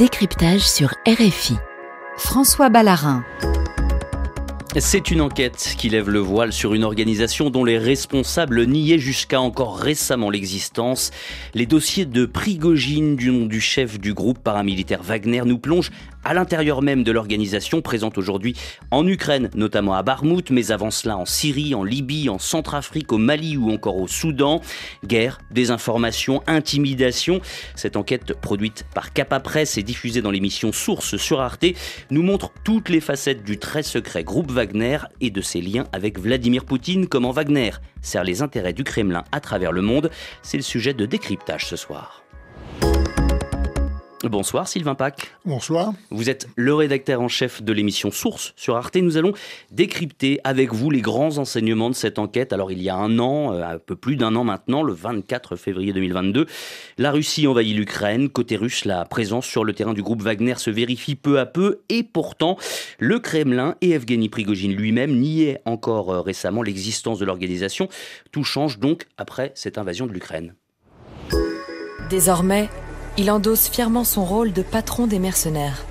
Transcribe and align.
décryptage 0.00 0.62
sur 0.62 0.94
RFI. 1.06 1.56
François 2.16 2.70
Ballarin. 2.70 3.22
C'est 4.78 5.10
une 5.10 5.20
enquête 5.20 5.74
qui 5.76 5.90
lève 5.90 6.08
le 6.08 6.20
voile 6.20 6.54
sur 6.54 6.72
une 6.72 6.84
organisation 6.84 7.50
dont 7.50 7.64
les 7.66 7.76
responsables 7.76 8.64
niaient 8.64 8.98
jusqu'à 8.98 9.42
encore 9.42 9.76
récemment 9.76 10.30
l'existence. 10.30 11.10
Les 11.52 11.66
dossiers 11.66 12.06
de 12.06 12.24
Prigogine, 12.24 13.14
du 13.14 13.30
nom 13.30 13.44
du 13.44 13.60
chef 13.60 14.00
du 14.00 14.14
groupe 14.14 14.38
paramilitaire 14.38 15.02
Wagner, 15.02 15.42
nous 15.44 15.58
plongent 15.58 15.90
à 16.24 16.34
l'intérieur 16.34 16.82
même 16.82 17.02
de 17.02 17.12
l'organisation 17.12 17.82
présente 17.82 18.18
aujourd'hui 18.18 18.56
en 18.90 19.06
Ukraine, 19.06 19.50
notamment 19.54 19.94
à 19.94 20.02
Barmout, 20.02 20.50
mais 20.50 20.70
avant 20.70 20.90
cela 20.90 21.16
en 21.16 21.24
Syrie, 21.24 21.74
en 21.74 21.84
Libye, 21.84 22.28
en 22.28 22.38
Centrafrique, 22.38 23.12
au 23.12 23.18
Mali 23.18 23.56
ou 23.56 23.70
encore 23.70 23.96
au 23.96 24.08
Soudan. 24.08 24.60
Guerre, 25.04 25.38
désinformation, 25.50 26.42
intimidation. 26.46 27.40
Cette 27.74 27.96
enquête 27.96 28.34
produite 28.34 28.84
par 28.94 29.12
Capa 29.12 29.40
Press 29.40 29.78
et 29.78 29.82
diffusée 29.82 30.22
dans 30.22 30.30
l'émission 30.30 30.72
Source 30.72 31.16
sur 31.16 31.40
Arte 31.40 31.66
nous 32.10 32.22
montre 32.22 32.52
toutes 32.64 32.88
les 32.88 33.00
facettes 33.00 33.44
du 33.44 33.58
très 33.58 33.82
secret 33.82 34.24
groupe 34.24 34.50
Wagner 34.50 34.98
et 35.20 35.30
de 35.30 35.40
ses 35.40 35.60
liens 35.60 35.84
avec 35.92 36.18
Vladimir 36.18 36.64
Poutine, 36.64 37.06
comment 37.06 37.30
Wagner 37.30 37.70
sert 38.02 38.24
les 38.24 38.42
intérêts 38.42 38.72
du 38.72 38.84
Kremlin 38.84 39.24
à 39.32 39.40
travers 39.40 39.72
le 39.72 39.82
monde. 39.82 40.10
C'est 40.42 40.56
le 40.56 40.62
sujet 40.62 40.94
de 40.94 41.06
décryptage 41.06 41.66
ce 41.66 41.76
soir. 41.76 42.22
Bonsoir 44.24 44.68
Sylvain 44.68 44.94
Pac. 44.94 45.32
Bonsoir. 45.46 45.94
Vous 46.10 46.28
êtes 46.28 46.46
le 46.54 46.74
rédacteur 46.74 47.22
en 47.22 47.28
chef 47.28 47.62
de 47.62 47.72
l'émission 47.72 48.10
Source 48.10 48.52
sur 48.54 48.76
Arte. 48.76 48.96
Nous 48.96 49.16
allons 49.16 49.32
décrypter 49.70 50.40
avec 50.44 50.74
vous 50.74 50.90
les 50.90 51.00
grands 51.00 51.38
enseignements 51.38 51.88
de 51.88 51.94
cette 51.94 52.18
enquête. 52.18 52.52
Alors 52.52 52.70
il 52.70 52.82
y 52.82 52.90
a 52.90 52.96
un 52.96 53.18
an, 53.18 53.54
euh, 53.54 53.62
un 53.62 53.78
peu 53.78 53.96
plus 53.96 54.16
d'un 54.16 54.36
an 54.36 54.44
maintenant, 54.44 54.82
le 54.82 54.92
24 54.92 55.56
février 55.56 55.94
2022, 55.94 56.44
la 56.98 57.12
Russie 57.12 57.46
envahit 57.46 57.74
l'Ukraine. 57.74 58.28
Côté 58.28 58.56
russe, 58.56 58.84
la 58.84 59.06
présence 59.06 59.46
sur 59.46 59.64
le 59.64 59.72
terrain 59.72 59.94
du 59.94 60.02
groupe 60.02 60.20
Wagner 60.20 60.56
se 60.56 60.68
vérifie 60.68 61.14
peu 61.14 61.38
à 61.38 61.46
peu 61.46 61.80
et 61.88 62.02
pourtant 62.02 62.58
le 62.98 63.20
Kremlin 63.20 63.76
et 63.80 63.92
Evgeny 63.92 64.28
Prigogine 64.28 64.74
lui-même 64.74 65.18
niaient 65.18 65.62
encore 65.64 66.12
euh, 66.12 66.20
récemment 66.20 66.62
l'existence 66.62 67.18
de 67.20 67.24
l'organisation. 67.24 67.88
Tout 68.32 68.44
change 68.44 68.80
donc 68.80 69.06
après 69.16 69.52
cette 69.54 69.78
invasion 69.78 70.06
de 70.06 70.12
l'Ukraine. 70.12 70.54
Désormais, 72.10 72.68
il 73.16 73.30
endosse 73.30 73.68
fièrement 73.68 74.04
son 74.04 74.24
rôle 74.24 74.52
de 74.52 74.62
patron 74.62 75.06
des 75.06 75.18
mercenaires, 75.18 75.84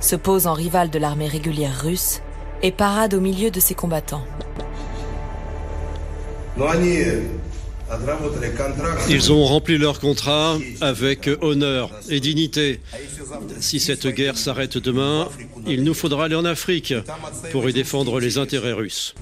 se 0.00 0.16
pose 0.16 0.46
en 0.46 0.52
rival 0.52 0.90
de 0.90 0.98
l'armée 0.98 1.28
régulière 1.28 1.80
russe 1.82 2.20
et 2.62 2.72
parade 2.72 3.14
au 3.14 3.20
milieu 3.20 3.50
de 3.50 3.60
ses 3.60 3.74
combattants. 3.74 4.24
Ils 9.08 9.32
ont 9.32 9.44
rempli 9.44 9.78
leur 9.78 10.00
contrat 10.00 10.58
avec 10.80 11.28
honneur 11.40 11.90
et 12.08 12.20
dignité. 12.20 12.80
Si 13.60 13.80
cette 13.80 14.06
guerre 14.06 14.38
s'arrête 14.38 14.78
demain, 14.78 15.28
il 15.66 15.82
nous 15.82 15.94
faudra 15.94 16.26
aller 16.26 16.34
en 16.34 16.44
Afrique 16.44 16.94
pour 17.50 17.68
y 17.68 17.72
défendre 17.72 18.20
les 18.20 18.38
intérêts 18.38 18.72
russes. 18.72 19.14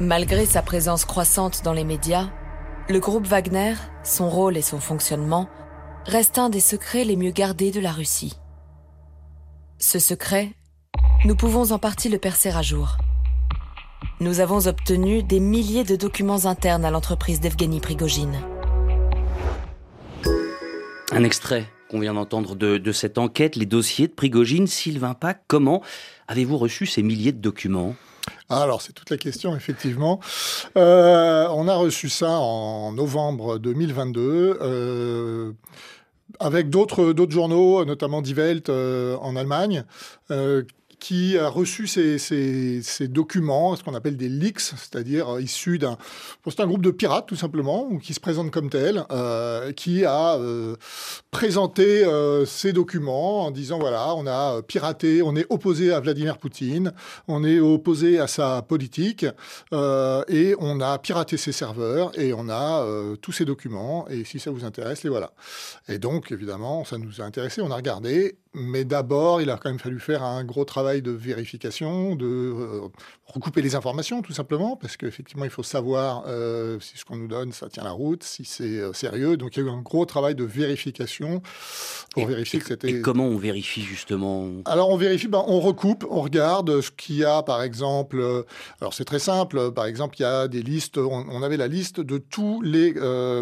Malgré 0.00 0.46
sa 0.46 0.62
présence 0.62 1.04
croissante 1.04 1.62
dans 1.64 1.72
les 1.72 1.84
médias, 1.84 2.28
le 2.92 3.00
groupe 3.00 3.26
Wagner, 3.26 3.74
son 4.04 4.28
rôle 4.28 4.58
et 4.58 4.62
son 4.62 4.78
fonctionnement, 4.78 5.48
reste 6.04 6.36
un 6.36 6.50
des 6.50 6.60
secrets 6.60 7.04
les 7.04 7.16
mieux 7.16 7.30
gardés 7.30 7.70
de 7.70 7.80
la 7.80 7.90
Russie. 7.90 8.34
Ce 9.78 9.98
secret, 9.98 10.50
nous 11.24 11.34
pouvons 11.34 11.72
en 11.72 11.78
partie 11.78 12.10
le 12.10 12.18
percer 12.18 12.50
à 12.50 12.60
jour. 12.60 12.98
Nous 14.20 14.40
avons 14.40 14.66
obtenu 14.66 15.22
des 15.22 15.40
milliers 15.40 15.84
de 15.84 15.96
documents 15.96 16.44
internes 16.44 16.84
à 16.84 16.90
l'entreprise 16.90 17.40
d'Evgeny 17.40 17.80
Prigogine. 17.80 18.36
Un 21.12 21.24
extrait 21.24 21.64
qu'on 21.90 21.98
vient 21.98 22.14
d'entendre 22.14 22.54
de, 22.56 22.92
cette 22.92 23.16
enquête, 23.16 23.56
les 23.56 23.66
dossiers 23.66 24.08
de 24.08 24.12
Prigogine. 24.12 24.66
Sylvain 24.66 25.14
Pac, 25.14 25.42
comment 25.46 25.82
avez-vous 26.28 26.58
reçu 26.58 26.84
ces 26.84 27.02
milliers 27.02 27.32
de 27.32 27.40
documents? 27.40 27.94
Alors, 28.48 28.82
c'est 28.82 28.92
toute 28.92 29.10
la 29.10 29.16
question, 29.16 29.56
effectivement. 29.56 30.20
Euh, 30.76 31.48
on 31.50 31.68
a 31.68 31.74
reçu 31.74 32.08
ça 32.08 32.30
en 32.30 32.92
novembre 32.92 33.58
2022. 33.58 34.58
Euh, 34.60 35.52
avec 36.40 36.70
d'autres 36.70 37.14
journaux, 37.28 37.84
notamment 37.84 38.22
Die 38.22 38.34
Welt 38.34 38.68
euh, 38.68 39.16
en 39.18 39.36
Allemagne, 39.36 39.84
qui 41.02 41.36
a 41.36 41.48
reçu 41.48 41.88
ces, 41.88 43.08
documents, 43.08 43.74
ce 43.74 43.82
qu'on 43.82 43.96
appelle 43.96 44.16
des 44.16 44.28
leaks, 44.28 44.60
c'est-à-dire 44.60 45.34
euh, 45.34 45.42
issus 45.42 45.80
d'un... 45.80 45.98
C'est 46.46 46.60
un 46.60 46.66
groupe 46.68 46.82
de 46.82 46.92
pirates, 46.92 47.26
tout 47.26 47.34
simplement, 47.34 47.98
qui 47.98 48.14
se 48.14 48.20
présente 48.20 48.52
comme 48.52 48.70
tel, 48.70 49.04
euh, 49.10 49.72
qui 49.72 50.04
a 50.04 50.36
euh, 50.36 50.76
présenté 51.32 52.04
ces 52.46 52.72
documents 52.72 53.46
en 53.46 53.50
disant, 53.50 53.80
voilà, 53.80 54.14
on 54.14 54.28
a 54.28 54.62
piraté, 54.62 55.22
on 55.22 55.34
est 55.34 55.46
opposé 55.50 55.92
à 55.92 55.98
Vladimir 55.98 56.38
Poutine, 56.38 56.92
on 57.26 57.42
est 57.42 57.58
opposé 57.58 58.20
à 58.20 58.28
sa 58.28 58.62
politique, 58.62 59.26
et 59.72 60.54
on 60.60 60.80
a 60.80 60.98
piraté 60.98 61.36
ses 61.36 61.52
serveurs, 61.52 62.16
et 62.18 62.32
on 62.32 62.48
a 62.48 62.86
tous 63.20 63.32
ces 63.32 63.44
documents, 63.44 64.06
et 64.08 64.24
si 64.24 64.38
ça 64.38 64.50
vous 64.50 64.64
intéresse, 64.64 65.02
les 65.02 65.10
voilà. 65.10 65.32
Et 65.88 65.98
donc, 65.98 66.30
évidemment, 66.30 66.84
ça 66.84 66.98
nous 66.98 67.20
a 67.20 67.24
intéressé, 67.24 67.60
on 67.60 67.70
a 67.70 67.76
regardé, 67.76 68.36
mais 68.54 68.84
d'abord, 68.84 69.40
il 69.40 69.48
a 69.48 69.56
quand 69.56 69.70
même 69.70 69.78
fallu 69.78 69.98
faire 69.98 70.22
un 70.22 70.44
gros 70.44 70.66
travail 70.66 71.00
de 71.00 71.10
vérification, 71.10 72.14
de 72.14 72.26
euh, 72.26 72.80
recouper 73.24 73.62
les 73.62 73.74
informations, 73.74 74.20
tout 74.20 74.34
simplement, 74.34 74.76
parce 74.76 74.98
qu'effectivement, 74.98 75.44
il 75.44 75.50
faut 75.50 75.62
savoir 75.62 76.24
euh, 76.26 76.78
si 76.80 76.98
ce 76.98 77.04
qu'on 77.04 77.16
nous 77.16 77.28
donne, 77.28 77.52
ça 77.52 77.70
tient 77.70 77.82
la 77.82 77.92
route, 77.92 78.22
si 78.22 78.44
c'est 78.44 78.64
euh, 78.64 78.92
sérieux. 78.92 79.38
Donc, 79.38 79.56
il 79.56 79.60
y 79.60 79.62
a 79.62 79.70
eu 79.70 79.72
un 79.72 79.80
gros 79.80 80.04
travail 80.04 80.34
de 80.34 80.44
vérification 80.44 81.40
pour 82.12 82.24
et, 82.24 82.26
vérifier 82.26 82.58
et, 82.58 82.62
que 82.62 82.68
c'était... 82.68 82.90
Et 82.90 83.00
comment 83.00 83.24
on 83.24 83.38
vérifie, 83.38 83.82
justement? 83.82 84.50
Alors, 84.66 84.90
on 84.90 84.98
vérifie, 84.98 85.28
ben, 85.28 85.42
on 85.46 85.60
recoupe, 85.60 86.04
on 86.10 86.20
regarde 86.20 86.82
ce 86.82 86.90
qu'il 86.90 87.16
y 87.16 87.24
a, 87.24 87.42
par 87.42 87.62
exemple... 87.62 88.44
Alors, 88.82 88.92
c'est 88.92 89.06
très 89.06 89.18
simple. 89.18 89.72
Par 89.72 89.86
exemple, 89.86 90.16
il 90.18 90.22
y 90.22 90.26
a 90.26 90.46
des 90.46 90.62
listes... 90.62 90.98
On, 90.98 91.24
on 91.30 91.42
avait 91.42 91.56
la 91.56 91.68
liste 91.68 92.00
de 92.00 92.18
tous 92.18 92.60
les 92.60 92.92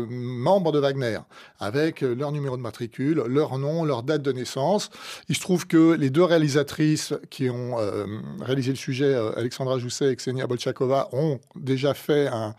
membres 0.09 0.71
de 0.71 0.79
Wagner, 0.79 1.19
avec 1.59 2.03
leur 2.03 2.31
numéro 2.31 2.57
de 2.57 2.63
matricule, 2.63 3.25
leur 3.27 3.59
nom, 3.59 3.85
leur 3.85 4.05
date 4.05 4.23
de 4.23 4.31
naissance. 4.31 4.91
Il 5.29 5.37
se 5.37 5.41
trouve 5.41 5.67
que 5.67 5.93
les 5.93 6.11
deux 6.11 6.23
réalisatrices 6.23 7.15
qui 7.31 7.51
ont 7.51 7.79
euh, 7.79 8.07
réalisé 8.41 8.71
le 8.71 8.77
sujet, 8.77 9.13
euh, 9.13 9.33
Alexandra 9.37 9.79
Jousset 9.79 10.13
et 10.13 10.17
Ksenia 10.17 10.47
Bolchakova, 10.47 11.09
ont 11.13 11.41
déjà 11.57 11.95
fait 11.95 12.29
un, 12.29 12.55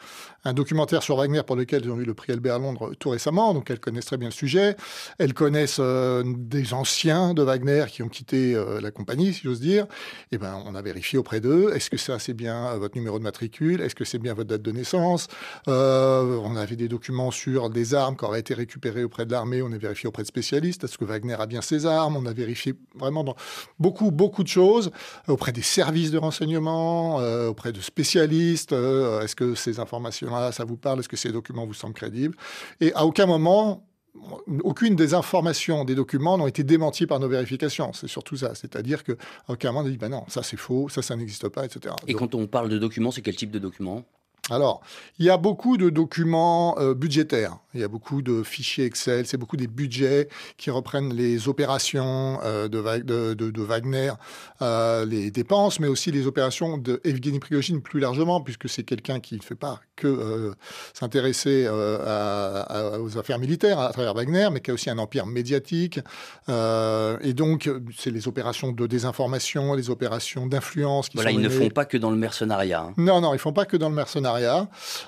documentaire 0.54 1.04
sur 1.04 1.18
Wagner 1.18 1.44
pour 1.46 1.56
lequel 1.56 1.84
ils 1.86 1.92
ont 1.92 2.00
eu 2.00 2.04
le 2.04 2.16
prix 2.16 2.34
Albert 2.34 2.58
Londres 2.58 2.94
tout 2.98 3.10
récemment, 3.10 3.54
donc 3.54 3.70
elles 3.70 3.80
connaissent 3.80 4.06
très 4.06 4.18
bien 4.18 4.30
le 4.30 4.34
sujet. 4.34 4.76
Elles 5.20 5.36
connaissent 5.36 5.78
euh, 5.80 6.24
des 6.26 6.74
anciens 6.74 7.36
de 7.36 7.44
Wagner 7.44 7.86
qui 7.90 8.02
ont 8.02 8.10
quitté 8.10 8.60
la 8.82 8.90
compagnie, 8.90 9.34
si 9.34 9.42
j'ose 9.44 9.60
dire. 9.60 9.86
Et 10.32 10.40
ben, 10.40 10.62
on 10.66 10.74
a 10.74 10.82
vérifié 10.82 11.20
auprès 11.20 11.42
d'eux, 11.42 11.72
est-ce 11.76 11.92
que 11.92 11.98
ça 11.98 12.18
c'est 12.18 12.34
bien 12.34 12.76
votre 12.78 12.96
numéro 12.96 13.20
de 13.20 13.24
matricule, 13.24 13.82
est-ce 13.82 13.94
que 13.94 14.04
c'est 14.04 14.18
bien 14.18 14.34
votre 14.34 14.50
date 14.50 14.64
de 14.64 14.72
naissance? 14.72 15.28
on 15.68 16.56
avait 16.56 16.76
des 16.76 16.88
documents 16.88 17.32
sur 17.32 17.70
des 17.70 17.94
armes 17.94 18.18
qui 18.18 18.26
auraient 18.26 18.40
été 18.40 18.54
récupérées 18.54 19.04
auprès 19.04 19.26
de 19.26 19.32
l'armée, 19.32 19.62
on 19.62 19.72
a 19.72 19.78
vérifié 19.78 20.08
auprès 20.08 20.24
de 20.24 20.28
spécialistes, 20.28 20.84
est-ce 20.84 20.98
que 20.98 21.06
Wagner 21.06 21.36
a 21.40 21.46
bien 21.46 21.62
ses 21.62 21.86
armes, 21.86 22.16
vérifié 22.34 22.74
vraiment 22.96 23.24
dans 23.24 23.36
beaucoup, 23.80 24.12
beaucoup 24.12 24.44
de 24.44 24.48
choses 24.48 24.92
auprès 25.28 25.52
des 25.52 25.62
services 25.62 26.12
de 26.12 26.18
renseignement, 26.18 27.20
euh, 27.20 27.50
auprès 27.50 27.72
de 27.72 27.82
spécialistes. 27.82 28.74
Euh, 28.74 29.22
Est-ce 29.22 29.36
que 29.36 29.56
ces 29.56 29.80
informations-là, 29.80 30.52
ça 30.52 30.66
vous 30.66 30.78
parle 30.78 31.00
Est-ce 31.00 31.10
que 31.10 31.18
ces 31.18 31.32
documents 31.32 31.66
vous 31.66 31.74
semblent 31.74 31.94
crédibles? 31.94 32.36
Et 32.80 32.94
à 32.94 33.06
aucun 33.06 33.26
moment, 33.26 33.86
aucune 34.64 34.96
des 34.96 35.14
informations 35.14 35.86
des 35.86 35.96
documents 35.96 36.38
n'ont 36.38 36.48
été 36.48 36.64
démenties 36.64 37.08
par 37.08 37.20
nos 37.20 37.30
vérifications. 37.30 37.94
C'est 37.94 38.08
surtout 38.08 38.38
ça. 38.38 38.56
C'est-à-dire 38.56 39.04
qu'à 39.04 39.14
aucun 39.48 39.72
moment 39.72 39.84
on 39.84 39.88
a 39.88 39.90
dit, 39.90 39.98
ben 39.98 40.10
non, 40.10 40.24
ça 40.28 40.44
c'est 40.44 40.58
faux, 40.58 40.90
ça, 40.90 41.02
ça 41.02 41.16
n'existe 41.16 41.48
pas, 41.50 41.66
etc. 41.66 41.96
Et 42.08 42.14
Donc, 42.14 42.20
quand 42.20 42.36
on 42.36 42.48
parle 42.48 42.70
de 42.70 42.78
documents, 42.78 43.12
c'est 43.12 43.22
quel 43.22 43.36
type 43.36 43.52
de 43.52 43.60
documents? 43.60 44.04
Alors, 44.50 44.82
il 45.20 45.26
y 45.26 45.30
a 45.30 45.38
beaucoup 45.38 45.78
de 45.78 45.92
documents 45.92 46.76
euh, 46.80 46.96
budgétaires, 46.96 47.58
il 47.76 47.80
y 47.80 47.84
a 47.84 47.88
beaucoup 47.88 48.24
de 48.24 48.42
fichiers 48.42 48.86
Excel, 48.86 49.28
c'est 49.28 49.38
beaucoup 49.38 49.56
des 49.56 49.68
budgets 49.68 50.30
qui 50.58 50.72
reprennent 50.72 51.14
les 51.14 51.48
opérations 51.48 52.40
euh, 52.44 52.68
de, 52.68 52.82
de, 53.04 53.36
de, 53.36 53.52
de, 53.52 53.62
Wagner, 53.62 54.14
euh, 54.64 55.06
les 55.06 55.30
dépenses, 55.30 55.80
mais 55.80 55.88
aussi 55.88 56.12
les 56.12 56.26
opérations 56.26 56.80
de 56.80 57.00
Evgeny 57.04 57.38
Prigogine 57.38 57.82
plus 57.82 58.00
largement, 58.00 58.42
puisque 58.42 58.68
c'est 58.68 58.82
quelqu'un 58.82 59.20
qui 59.20 59.36
ne 59.36 59.42
fait 59.42 59.56
pas 59.56 59.80
que 59.96 60.56
s'intéresser 60.96 61.70
aux 61.70 63.18
affaires 63.20 63.38
militaires 63.38 63.80
à 63.80 63.92
travers 63.94 64.16
Wagner, 64.16 64.50
mais 64.52 64.60
qui 64.60 64.72
a 64.72 64.74
aussi 64.74 64.90
un 64.90 64.98
empire 64.98 65.28
médiatique. 65.28 66.00
Et 66.50 67.34
donc, 67.34 67.70
c'est 67.96 68.10
les 68.10 68.28
opérations 68.28 68.72
de 68.72 68.88
désinformation, 68.88 69.76
les 69.76 69.92
opérations 69.92 70.48
d'influence. 70.48 71.10
Voilà, 71.14 71.30
ils 71.30 71.38
menées. 71.38 71.50
ne 71.50 71.54
font 71.54 71.70
pas 71.70 71.86
que 71.86 71.98
dans 71.98 72.10
le 72.10 72.18
mercenariat. 72.18 72.82
Hein. 72.82 72.94
Non, 72.98 73.22
non, 73.22 73.36
ils 73.36 73.40
font 73.40 73.54
pas 73.54 73.66
que 73.66 73.78
dans 73.78 73.90
le 73.90 73.96
mercenariat. 73.96 74.31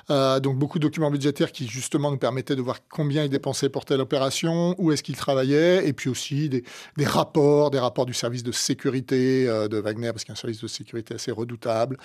Euh, 0.10 0.40
donc 0.40 0.58
beaucoup 0.58 0.80
de 0.80 0.84
documents 0.84 1.12
budgétaires 1.12 1.52
qui 1.52 1.68
justement 1.68 2.12
nous 2.12 2.18
permettaient 2.18 2.56
de 2.56 2.62
voir 2.62 2.80
combien 2.90 3.24
ils 3.24 3.30
dépensaient 3.30 3.70
pour 3.70 3.86
telle 3.86 4.02
opération, 4.02 4.76
où 4.78 4.92
est-ce 4.92 5.04
qu'ils 5.04 5.16
travaillaient, 5.16 5.88
et 5.88 5.94
puis 5.94 6.10
aussi 6.10 6.50
des, 6.50 6.64
rapports, 7.06 7.72
des 7.72 7.80
rapports 7.80 8.06
du 8.06 8.14
service 8.14 8.44
de 8.44 8.52
sécurité 8.52 9.48
euh, 9.48 9.68
de 9.68 9.78
Wagner, 9.78 10.12
parce 10.12 10.24
qu'il 10.24 10.32
y 10.32 10.36
a 10.36 10.38
un 10.38 10.42
service 10.42 10.62
de 10.62 10.68
sécurité 10.68 11.16
assez 11.16 11.32
redoutable. 11.32 11.98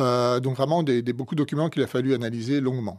Euh, 0.00 0.40
donc 0.40 0.56
vraiment 0.56 0.82
beaucoup 0.82 1.34
de 1.34 1.40
documents 1.40 1.70
qu'il 1.70 1.82
a 1.82 1.86
fallu 1.86 2.14
analyser 2.14 2.60
longuement. 2.60 2.98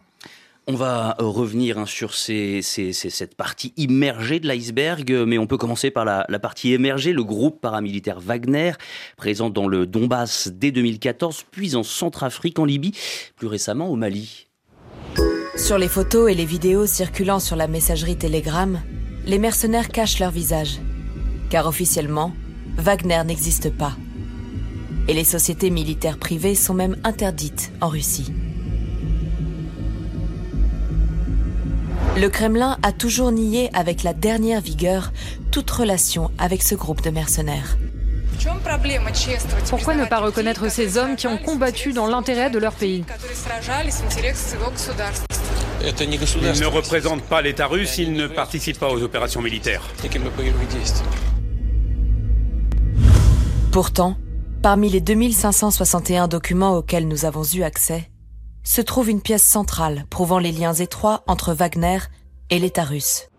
On 0.70 0.76
va 0.76 1.16
euh, 1.22 1.24
revenir 1.24 1.78
hein, 1.78 1.86
sur 1.86 2.14
cette 2.14 3.36
partie 3.36 3.74
immergée 3.78 4.42
de 4.42 4.48
l'iceberg, 4.50 5.10
mais 5.26 5.38
on 5.38 5.48
peut 5.48 5.58
commencer 5.58 5.92
par 5.92 6.04
la, 6.04 6.40
partie 6.40 6.74
émergée, 6.74 7.14
le 7.14 7.24
groupe 7.24 7.62
paramilitaire 7.62 8.20
Wagner, 8.20 8.74
présent 9.16 9.50
dans 9.50 9.70
le 9.70 9.86
Donbass 9.86 10.50
dès 10.50 10.72
2014, 10.72 11.46
puis 11.52 11.76
en 11.78 11.84
Centrafrique, 11.84 12.60
en 12.60 12.66
Libye, 12.66 12.92
plus 13.38 13.48
récemment 13.48 13.88
au 13.90 13.96
Mali. 13.96 14.48
Sur 15.56 15.78
les 15.78 15.88
photos 15.88 16.30
et 16.30 16.36
les 16.36 16.46
vidéos 16.46 16.86
circulant 16.86 17.40
sur 17.40 17.56
la 17.56 17.68
messagerie 17.68 18.18
Telegram, 18.18 18.82
les 19.26 19.40
mercenaires 19.40 19.88
cachent 19.88 20.20
leur 20.20 20.32
visage, 20.32 20.80
car 21.50 21.66
officiellement, 21.66 22.34
Wagner 22.78 23.24
n'existe 23.26 23.70
pas. 23.70 23.96
Et 25.08 25.14
les 25.14 25.24
sociétés 25.24 25.70
militaires 25.70 26.20
privées 26.20 26.56
sont 26.56 26.74
même 26.74 26.98
interdites 27.06 27.72
en 27.80 27.88
Russie. 27.88 28.34
Le 32.20 32.30
Kremlin 32.30 32.80
a 32.82 32.92
toujours 32.92 33.32
nié 33.32 33.70
avec 33.74 34.02
la 34.02 34.12
dernière 34.12 34.60
vigueur 34.60 35.12
toute 35.52 35.70
relation 35.70 36.32
avec 36.40 36.64
ce 36.64 36.74
groupe 36.74 37.02
de 37.02 37.12
mercenaires. 37.12 37.78
Pourquoi 39.70 39.94
ne 39.94 40.06
pas 40.06 40.20
reconnaître 40.20 40.68
ces 40.72 40.98
hommes 40.98 41.16
qui 41.16 41.28
ont 41.28 41.38
combattu 41.38 41.94
dans 41.94 42.08
l'intérêt 42.08 42.50
de 42.50 42.58
leur 42.58 42.74
pays 42.74 43.04
Ils 45.80 46.60
ne 46.60 46.66
représentent 46.66 47.24
pas 47.24 47.44
l'État 47.44 47.68
russe, 47.68 48.00
ils 48.00 48.14
ne 48.14 48.26
participent 48.26 48.80
pas 48.80 48.90
aux 48.90 49.04
opérations 49.04 49.44
militaires. 49.44 49.84
Pourtant, 53.72 54.18
parmi 54.64 54.90
les 54.90 55.02
2561 55.02 56.28
documents 56.28 56.78
auxquels 56.78 57.08
nous 57.08 57.26
avons 57.26 57.44
eu 57.44 57.62
accès, 57.62 58.10
se 58.68 58.82
trouve 58.82 59.10
une 59.10 59.22
pièce 59.22 59.44
centrale 59.44 60.04
prouvant 60.10 60.40
les 60.40 60.52
liens 60.52 60.74
étroits 60.74 61.24
entre 61.28 61.54
Wagner 61.54 62.00
et 62.50 62.60
l'État 62.60 62.84
russe. 62.84 63.30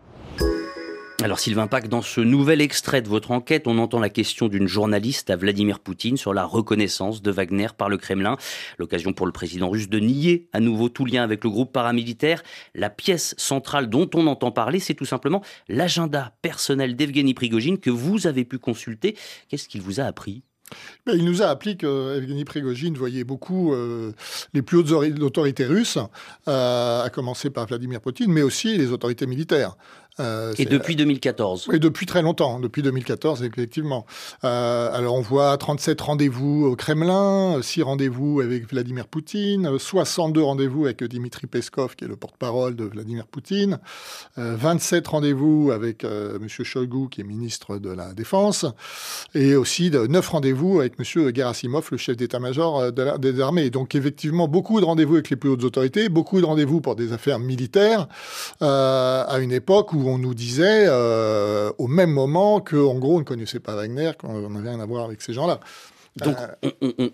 Alors 1.22 1.38
Sylvain 1.38 1.66
Pack, 1.66 1.88
dans 1.88 2.00
ce 2.00 2.22
nouvel 2.22 2.62
extrait 2.62 3.02
de 3.02 3.08
votre 3.08 3.30
enquête, 3.30 3.66
on 3.66 3.76
entend 3.76 3.98
la 3.98 4.08
question 4.08 4.48
d'une 4.48 4.66
journaliste 4.66 5.28
à 5.28 5.36
Vladimir 5.36 5.80
Poutine 5.80 6.16
sur 6.16 6.32
la 6.32 6.46
reconnaissance 6.46 7.20
de 7.20 7.30
Wagner 7.30 7.68
par 7.76 7.90
le 7.90 7.98
Kremlin. 7.98 8.38
L'occasion 8.78 9.12
pour 9.12 9.26
le 9.26 9.32
président 9.32 9.68
russe 9.68 9.90
de 9.90 9.98
nier 9.98 10.48
à 10.54 10.60
nouveau 10.60 10.88
tout 10.88 11.04
lien 11.04 11.22
avec 11.24 11.44
le 11.44 11.50
groupe 11.50 11.74
paramilitaire. 11.74 12.42
La 12.74 12.88
pièce 12.88 13.34
centrale 13.36 13.90
dont 13.90 14.08
on 14.14 14.28
entend 14.28 14.50
parler, 14.50 14.80
c'est 14.80 14.94
tout 14.94 15.04
simplement 15.04 15.42
l'agenda 15.68 16.32
personnel 16.40 16.96
d'Evgeny 16.96 17.34
Prigogine 17.34 17.78
que 17.78 17.90
vous 17.90 18.26
avez 18.26 18.46
pu 18.46 18.58
consulter. 18.58 19.14
Qu'est-ce 19.48 19.68
qu'il 19.68 19.82
vous 19.82 20.00
a 20.00 20.04
appris? 20.04 20.42
Ben, 21.06 21.16
il 21.16 21.24
nous 21.24 21.42
a 21.42 21.46
appris 21.46 21.76
que 21.76 22.16
Evgeny 22.16 22.44
Prigogine 22.44 22.96
voyait 22.96 23.24
beaucoup 23.24 23.72
euh, 23.72 24.12
les 24.54 24.62
plus 24.62 24.78
hautes 24.78 24.92
autorités 25.20 25.64
russes, 25.64 25.98
euh, 26.48 27.02
à 27.02 27.10
commencer 27.10 27.50
par 27.50 27.66
Vladimir 27.66 28.00
Poutine, 28.00 28.32
mais 28.32 28.42
aussi 28.42 28.76
les 28.76 28.90
autorités 28.92 29.26
militaires. 29.26 29.76
Euh, 30.20 30.52
et 30.58 30.64
depuis 30.64 30.96
2014 30.96 31.68
Et 31.72 31.78
depuis 31.78 32.06
très 32.06 32.22
longtemps, 32.22 32.58
depuis 32.58 32.82
2014, 32.82 33.42
effectivement. 33.42 34.06
Euh, 34.44 34.90
alors 34.92 35.14
on 35.14 35.20
voit 35.20 35.56
37 35.56 36.00
rendez-vous 36.00 36.66
au 36.66 36.76
Kremlin, 36.76 37.60
6 37.62 37.82
rendez-vous 37.82 38.40
avec 38.40 38.68
Vladimir 38.68 39.06
Poutine, 39.06 39.78
62 39.78 40.42
rendez-vous 40.42 40.86
avec 40.86 41.04
Dimitri 41.04 41.46
Peskov, 41.46 41.94
qui 41.94 42.04
est 42.04 42.08
le 42.08 42.16
porte-parole 42.16 42.74
de 42.74 42.84
Vladimir 42.84 43.26
Poutine, 43.26 43.78
27 44.36 45.06
euh, 45.06 45.10
rendez-vous 45.10 45.70
avec 45.72 46.04
M. 46.04 46.46
Shoigu, 46.48 47.08
qui 47.10 47.20
est 47.20 47.24
ministre 47.24 47.78
de 47.78 47.90
la 47.90 48.12
Défense, 48.12 48.66
et 49.34 49.54
aussi 49.54 49.90
9 49.90 50.28
rendez-vous 50.28 50.80
avec 50.80 50.94
M. 50.98 51.32
Gerasimov, 51.34 51.88
le 51.92 51.96
chef 51.96 52.16
d'état-major 52.16 52.92
des 52.92 53.40
armées. 53.40 53.70
Donc 53.70 53.94
effectivement, 53.94 54.48
beaucoup 54.48 54.80
de 54.80 54.84
rendez-vous 54.84 55.14
avec 55.14 55.30
les 55.30 55.36
plus 55.36 55.50
hautes 55.50 55.64
autorités, 55.64 56.08
beaucoup 56.08 56.40
de 56.40 56.46
rendez-vous 56.46 56.80
pour 56.80 56.96
des 56.96 57.12
affaires 57.12 57.38
militaires, 57.38 58.08
à 58.60 59.38
une 59.40 59.52
époque 59.52 59.92
où 59.92 60.07
on 60.08 60.18
nous 60.18 60.34
disait 60.34 60.86
euh, 60.88 61.72
au 61.78 61.86
même 61.86 62.10
moment 62.10 62.60
qu'en 62.60 62.94
gros, 62.94 63.16
on 63.16 63.20
ne 63.20 63.24
connaissait 63.24 63.60
pas 63.60 63.74
Wagner, 63.74 64.12
qu'on 64.18 64.48
n'avait 64.48 64.70
rien 64.70 64.80
à 64.80 64.86
voir 64.86 65.04
avec 65.04 65.22
ces 65.22 65.32
gens-là. 65.32 65.60
Donc, 66.24 66.36
euh, 66.64 67.08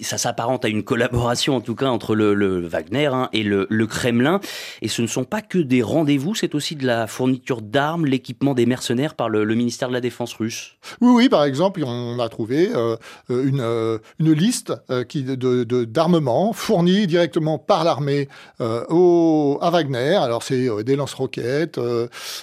ça 0.00 0.18
s'apparente 0.18 0.64
à 0.64 0.68
une 0.68 0.82
collaboration, 0.82 1.56
en 1.56 1.60
tout 1.60 1.74
cas, 1.74 1.86
entre 1.86 2.14
le, 2.14 2.66
Wagner 2.66 3.06
hein, 3.06 3.28
et 3.32 3.42
le, 3.42 3.86
Kremlin. 3.86 4.40
Et 4.82 4.88
ce 4.88 5.02
ne 5.02 5.06
sont 5.06 5.24
pas 5.24 5.40
que 5.40 5.58
des 5.58 5.82
rendez-vous, 5.82 6.34
c'est 6.34 6.54
aussi 6.54 6.76
de 6.76 6.86
la 6.86 7.06
fourniture 7.06 7.62
d'armes, 7.62 8.06
l'équipement 8.06 8.54
des 8.54 8.66
mercenaires 8.66 9.14
par 9.14 9.28
le, 9.28 9.44
ministère 9.54 9.88
de 9.88 9.94
la 9.94 10.00
Défense 10.00 10.34
russe. 10.34 10.76
Oui, 11.00 11.12
oui, 11.14 11.28
par 11.28 11.44
exemple, 11.44 11.82
on 11.84 12.18
a 12.20 12.28
trouvé 12.28 12.70
euh, 12.74 12.96
une, 13.28 13.60
euh, 13.60 13.98
une, 14.18 14.32
liste 14.32 14.72
qui, 15.08 15.24
de, 15.24 15.64
d'armements 15.84 16.52
fournis 16.52 17.06
directement 17.06 17.58
par 17.58 17.84
l'armée 17.84 18.28
à 18.60 19.70
Wagner. 19.70 20.14
Alors, 20.14 20.42
c'est 20.42 20.68
des 20.84 20.96
lance-roquettes, 20.96 21.80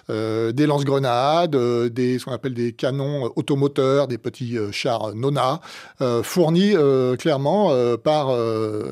des 0.10 0.66
lance-grenades, 0.66 1.56
des, 1.92 2.19
ce 2.19 2.25
qu'on 2.25 2.31
appelle 2.31 2.54
des 2.54 2.74
canons 2.74 3.31
automoteurs, 3.36 4.07
des 4.07 4.18
petits 4.18 4.57
chars 4.72 5.16
Nona. 5.16 5.62
Euh, 6.01 6.24
fourni 6.24 6.74
euh, 6.75 7.15
clairement 7.15 7.71
euh, 7.71 7.95
par 7.95 8.36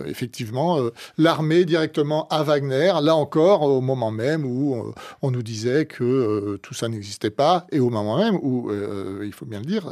effectivement 0.05 0.79
l'armée 1.17 1.65
directement 1.65 2.27
à 2.29 2.43
Wagner. 2.43 2.93
Là 3.01 3.15
encore, 3.15 3.63
au 3.63 3.81
moment 3.81 4.11
même 4.11 4.45
où 4.45 4.93
on 5.21 5.31
nous 5.31 5.43
disait 5.43 5.85
que 5.85 6.57
tout 6.61 6.73
ça 6.73 6.87
n'existait 6.87 7.29
pas, 7.29 7.65
et 7.71 7.79
au 7.79 7.89
moment 7.89 8.17
même 8.17 8.35
où, 8.35 8.71
il 9.23 9.31
faut 9.33 9.45
bien 9.45 9.59
le 9.59 9.65
dire, 9.65 9.91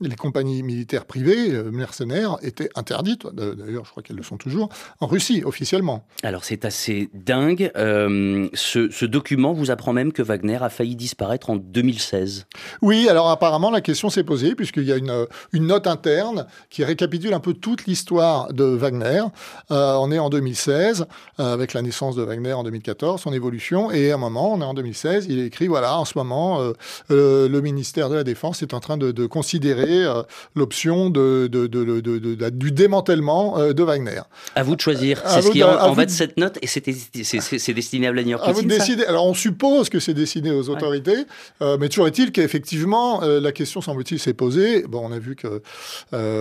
les 0.00 0.16
compagnies 0.16 0.62
militaires 0.62 1.04
privées, 1.04 1.62
mercenaires, 1.70 2.38
étaient 2.42 2.70
interdites. 2.74 3.26
D'ailleurs, 3.32 3.84
je 3.84 3.90
crois 3.90 4.02
qu'elles 4.02 4.16
le 4.16 4.22
sont 4.22 4.36
toujours 4.36 4.68
en 5.00 5.06
Russie 5.06 5.42
officiellement. 5.44 6.06
Alors 6.22 6.44
c'est 6.44 6.64
assez 6.64 7.10
dingue. 7.14 7.70
ce, 7.74 8.88
ce 8.90 9.04
document 9.04 9.52
vous 9.52 9.70
apprend 9.70 9.92
même 9.92 10.12
que 10.12 10.22
Wagner 10.22 10.58
a 10.60 10.68
failli 10.70 10.96
disparaître 10.96 11.50
en 11.50 11.56
2016. 11.56 12.46
Oui, 12.82 13.08
alors 13.08 13.30
apparemment 13.30 13.70
la 13.70 13.80
question 13.80 14.10
s'est 14.10 14.24
posée 14.24 14.54
puisqu'il 14.54 14.84
y 14.84 14.92
a 14.92 14.96
une, 14.96 15.26
une 15.52 15.66
note 15.66 15.86
interne 15.86 16.47
qui 16.70 16.84
récapitule 16.84 17.34
un 17.34 17.40
peu 17.40 17.54
toute 17.54 17.86
l'histoire 17.86 18.52
de 18.52 18.64
Wagner. 18.64 19.22
Euh, 19.70 19.94
on 19.94 20.10
est 20.10 20.18
en 20.18 20.30
2016, 20.30 21.06
euh, 21.40 21.52
avec 21.52 21.72
la 21.72 21.82
naissance 21.82 22.16
de 22.16 22.22
Wagner 22.22 22.52
en 22.52 22.62
2014, 22.62 23.20
son 23.20 23.32
évolution, 23.32 23.90
et 23.90 24.10
à 24.10 24.14
un 24.14 24.18
moment, 24.18 24.54
on 24.54 24.60
est 24.60 24.64
en 24.64 24.74
2016, 24.74 25.26
il 25.28 25.40
écrit, 25.40 25.66
voilà, 25.66 25.98
en 25.98 26.04
ce 26.04 26.16
moment, 26.16 26.60
euh, 27.10 27.48
le 27.48 27.60
ministère 27.60 28.08
de 28.08 28.14
la 28.14 28.24
Défense 28.24 28.62
est 28.62 28.74
en 28.74 28.80
train 28.80 28.96
de, 28.96 29.26
considérer 29.26 30.04
l'option 30.54 31.10
de, 31.10 31.48
du 31.48 32.72
démantèlement 32.72 33.58
de 33.58 33.82
Wagner. 33.82 34.20
À 34.54 34.62
vous 34.62 34.76
de 34.76 34.80
choisir. 34.80 35.22
C'est 35.26 35.42
ce 35.42 35.50
qui 35.50 35.60
est 35.60 35.64
en, 35.64 35.94
bas 35.94 36.06
de 36.06 36.10
cette 36.10 36.36
note, 36.36 36.58
et 36.62 36.66
c'est 36.66 37.72
destiné 37.74 38.06
à 38.06 38.12
Vladimir 38.12 38.38
Poutine, 38.38 38.50
à 38.50 38.54
vous 38.54 38.62
de 38.62 38.68
décider. 38.68 39.04
Alors, 39.04 39.26
on 39.26 39.34
suppose 39.34 39.88
que 39.88 40.00
c'est 40.00 40.14
destiné 40.14 40.50
aux 40.50 40.68
autorités, 40.70 41.26
mais 41.60 41.88
toujours 41.88 42.06
est-il 42.06 42.32
qu'effectivement, 42.32 43.20
la 43.20 43.52
question, 43.52 43.80
semble-t-il, 43.80 44.18
s'est 44.18 44.34
posée. 44.34 44.84
Bon, 44.88 45.02
on 45.04 45.12
a 45.12 45.18
vu 45.18 45.36
que 45.36 45.62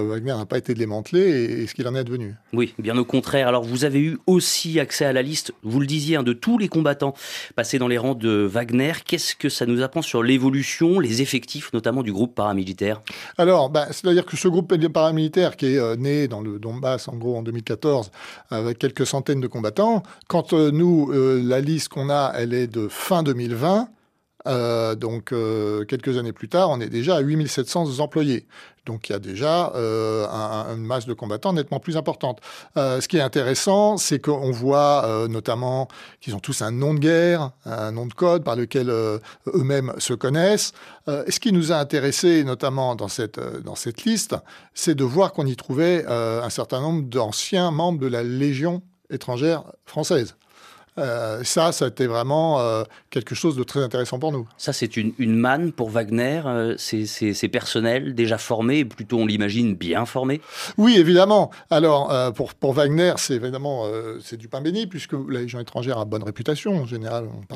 Wagner 0.02 0.36
n'a 0.36 0.46
pas 0.46 0.58
été 0.58 0.74
démantelé 0.74 1.22
et, 1.22 1.68
ce 1.68 1.74
qu'il 1.74 1.88
en 1.88 1.96
est 1.96 2.04
devenu. 2.04 2.36
Oui, 2.54 2.74
bien 2.80 2.98
au 2.98 3.06
contraire. 3.06 3.48
Alors 3.48 3.64
vous 3.64 3.86
avez 3.86 4.00
eu 4.00 4.18
aussi 4.28 4.80
accès 4.80 5.06
à 5.06 5.14
la 5.14 5.22
liste, 5.22 5.54
vous 5.64 5.80
le 5.80 5.88
disiez, 5.88 6.18
hein, 6.18 6.24
de 6.24 6.34
tous 6.34 6.58
les 6.58 6.68
combattants 6.68 7.14
passés 7.56 7.80
dans 7.80 7.88
les 7.88 7.98
rangs 7.98 8.16
de 8.16 8.30
Wagner. 8.30 8.94
Qu'est-ce 9.06 9.36
que 9.36 9.50
ça 9.50 9.66
nous 9.66 9.82
apprend 9.82 10.02
sur 10.02 10.24
l'évolution, 10.24 11.00
les 11.00 11.22
effectifs 11.22 11.72
notamment 11.74 12.04
du 12.04 12.12
groupe 12.14 12.36
paramilitaire? 12.36 13.02
Alors, 13.38 13.70
bah, 13.70 13.88
c'est-à-dire 13.92 14.26
que 14.26 14.38
ce 14.38 14.48
groupe 14.48 14.68
paramilitaire 14.88 15.56
qui 15.56 15.68
est 15.68 15.80
euh, 15.80 15.96
né 15.96 16.28
dans 16.28 16.42
le 16.42 16.60
Donbass 16.60 17.08
en 17.08 17.16
gros 17.16 17.38
en 17.38 17.44
2014 17.44 18.12
avec 18.50 18.80
quelques 18.80 19.06
centaines 19.06 19.42
de 19.42 19.48
combattants, 19.48 20.04
quand 20.28 20.54
euh, 20.54 20.72
nous, 20.72 21.12
euh, 21.12 21.42
la 21.44 21.62
liste 21.62 21.90
qu'on 21.90 22.10
a, 22.10 22.34
elle 22.36 22.54
est 22.54 22.68
de 22.68 22.88
fin 22.88 23.24
2020, 23.24 23.90
euh, 24.48 24.96
donc, 24.96 25.32
euh, 25.32 25.86
quelques 25.86 26.18
années 26.18 26.34
plus 26.34 26.50
tard, 26.50 26.70
on 26.70 26.80
est 26.80 26.90
déjà 26.90 27.18
à 27.18 27.20
8700 27.20 28.00
employés. 28.00 28.48
Donc, 28.86 29.10
il 29.10 29.12
y 29.12 29.16
a 29.16 29.20
déjà 29.20 29.74
euh, 29.76 30.26
une 30.74 30.86
masse 30.86 31.06
de 31.06 31.14
combattants 31.14 31.52
nettement 31.52 31.80
plus 31.80 31.98
importante. 31.98 32.40
ce 32.76 33.06
qui 33.08 33.18
est 33.18 33.22
intéressant, 33.22 33.98
c'est 33.98 34.20
qu'on 34.20 34.52
voit 34.52 35.28
notamment 35.30 35.90
qu'ils 36.22 36.36
ont 36.36 36.40
tous 36.40 36.62
un 36.62 36.72
nom 36.72 36.94
de 36.94 37.00
guerre, 37.00 37.52
un 37.66 37.92
nom 37.92 38.06
de 38.06 38.14
code 38.14 38.46
par 38.46 38.56
lequel 38.56 38.90
eux-mêmes 38.90 39.92
se 39.98 40.14
connaissent. 40.14 40.72
ce 41.08 41.40
qui 41.40 41.52
nous 41.52 41.74
a 41.74 41.76
intéressé, 41.76 42.46
notamment 42.46 42.96
dans 42.96 43.10
cette, 43.10 43.42
dans 43.62 43.76
cette 43.76 44.06
liste, 44.06 44.38
c'est 44.74 44.96
de 44.96 45.04
voir 45.04 45.34
qu'on 45.34 45.46
y 45.46 45.58
trouvait 45.58 46.06
un 46.08 46.50
certain 46.50 46.80
nombre 46.80 47.10
d'anciens 47.10 47.72
membres 47.72 48.00
de 48.00 48.08
la 48.08 48.24
Légion 48.24 48.82
étrangère 49.10 49.64
française. 49.86 50.36
Euh, 50.98 51.44
ça, 51.44 51.72
ça 51.72 51.86
a 51.86 51.88
été 51.90 52.08
vraiment 52.08 52.60
euh, 52.60 52.84
quelque 53.10 53.36
chose 53.36 53.56
de 53.56 53.64
très 53.64 53.84
intéressant 53.84 54.20
pour 54.20 54.32
nous. 54.32 54.48
Ça, 54.58 54.74
c'est 54.74 54.98
une, 54.98 55.14
manne 55.20 55.72
pour 55.72 55.90
Wagner. 55.90 56.42
Euh, 56.46 56.76
c'est 56.78 57.48
personnel, 57.50 58.16
déjà 58.16 58.38
formé, 58.38 58.86
plutôt 58.86 59.20
on 59.20 59.26
l'imagine 59.26 59.76
bien 59.76 60.06
formé? 60.06 60.42
Oui, 60.78 60.98
évidemment. 60.98 61.52
Alors, 61.70 62.34
pour, 62.34 62.54
pour 62.54 62.74
Wagner, 62.74 63.14
c'est 63.18 63.36
évidemment 63.36 63.86
c'est 64.22 64.38
du 64.38 64.48
pain 64.48 64.62
béni, 64.62 64.88
puisque 64.88 65.14
la 65.14 65.42
Légion 65.42 65.60
étrangère 65.60 65.98
a 65.98 66.06
bonne 66.06 66.24
réputation. 66.24 66.82
En 66.82 66.86
général, 66.86 67.28
on, 67.52 67.56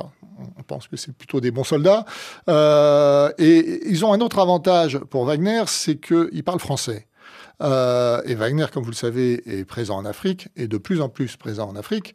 on 0.57 0.63
pense 0.63 0.87
que 0.87 0.97
c'est 0.97 1.13
plutôt 1.13 1.41
des 1.41 1.51
bons 1.51 1.63
soldats. 1.63 2.05
et 2.47 3.89
ils 3.89 4.05
ont 4.05 4.13
un 4.13 4.21
autre 4.21 4.39
avantage 4.39 4.99
pour 4.99 5.25
Wagner, 5.25 5.63
c'est 5.67 5.97
qu'ils 5.97 6.43
parlent 6.43 6.59
français. 6.59 7.07
Euh, 7.61 8.21
et 8.25 8.35
Wagner, 8.35 8.65
comme 8.73 8.83
vous 8.83 8.91
le 8.91 8.95
savez, 8.95 9.41
est 9.45 9.65
présent 9.65 9.97
en 9.97 10.05
Afrique 10.05 10.49
et 10.55 10.67
de 10.67 10.77
plus 10.77 11.01
en 11.01 11.09
plus 11.09 11.35
présent 11.37 11.69
en 11.69 11.75
Afrique. 11.75 12.13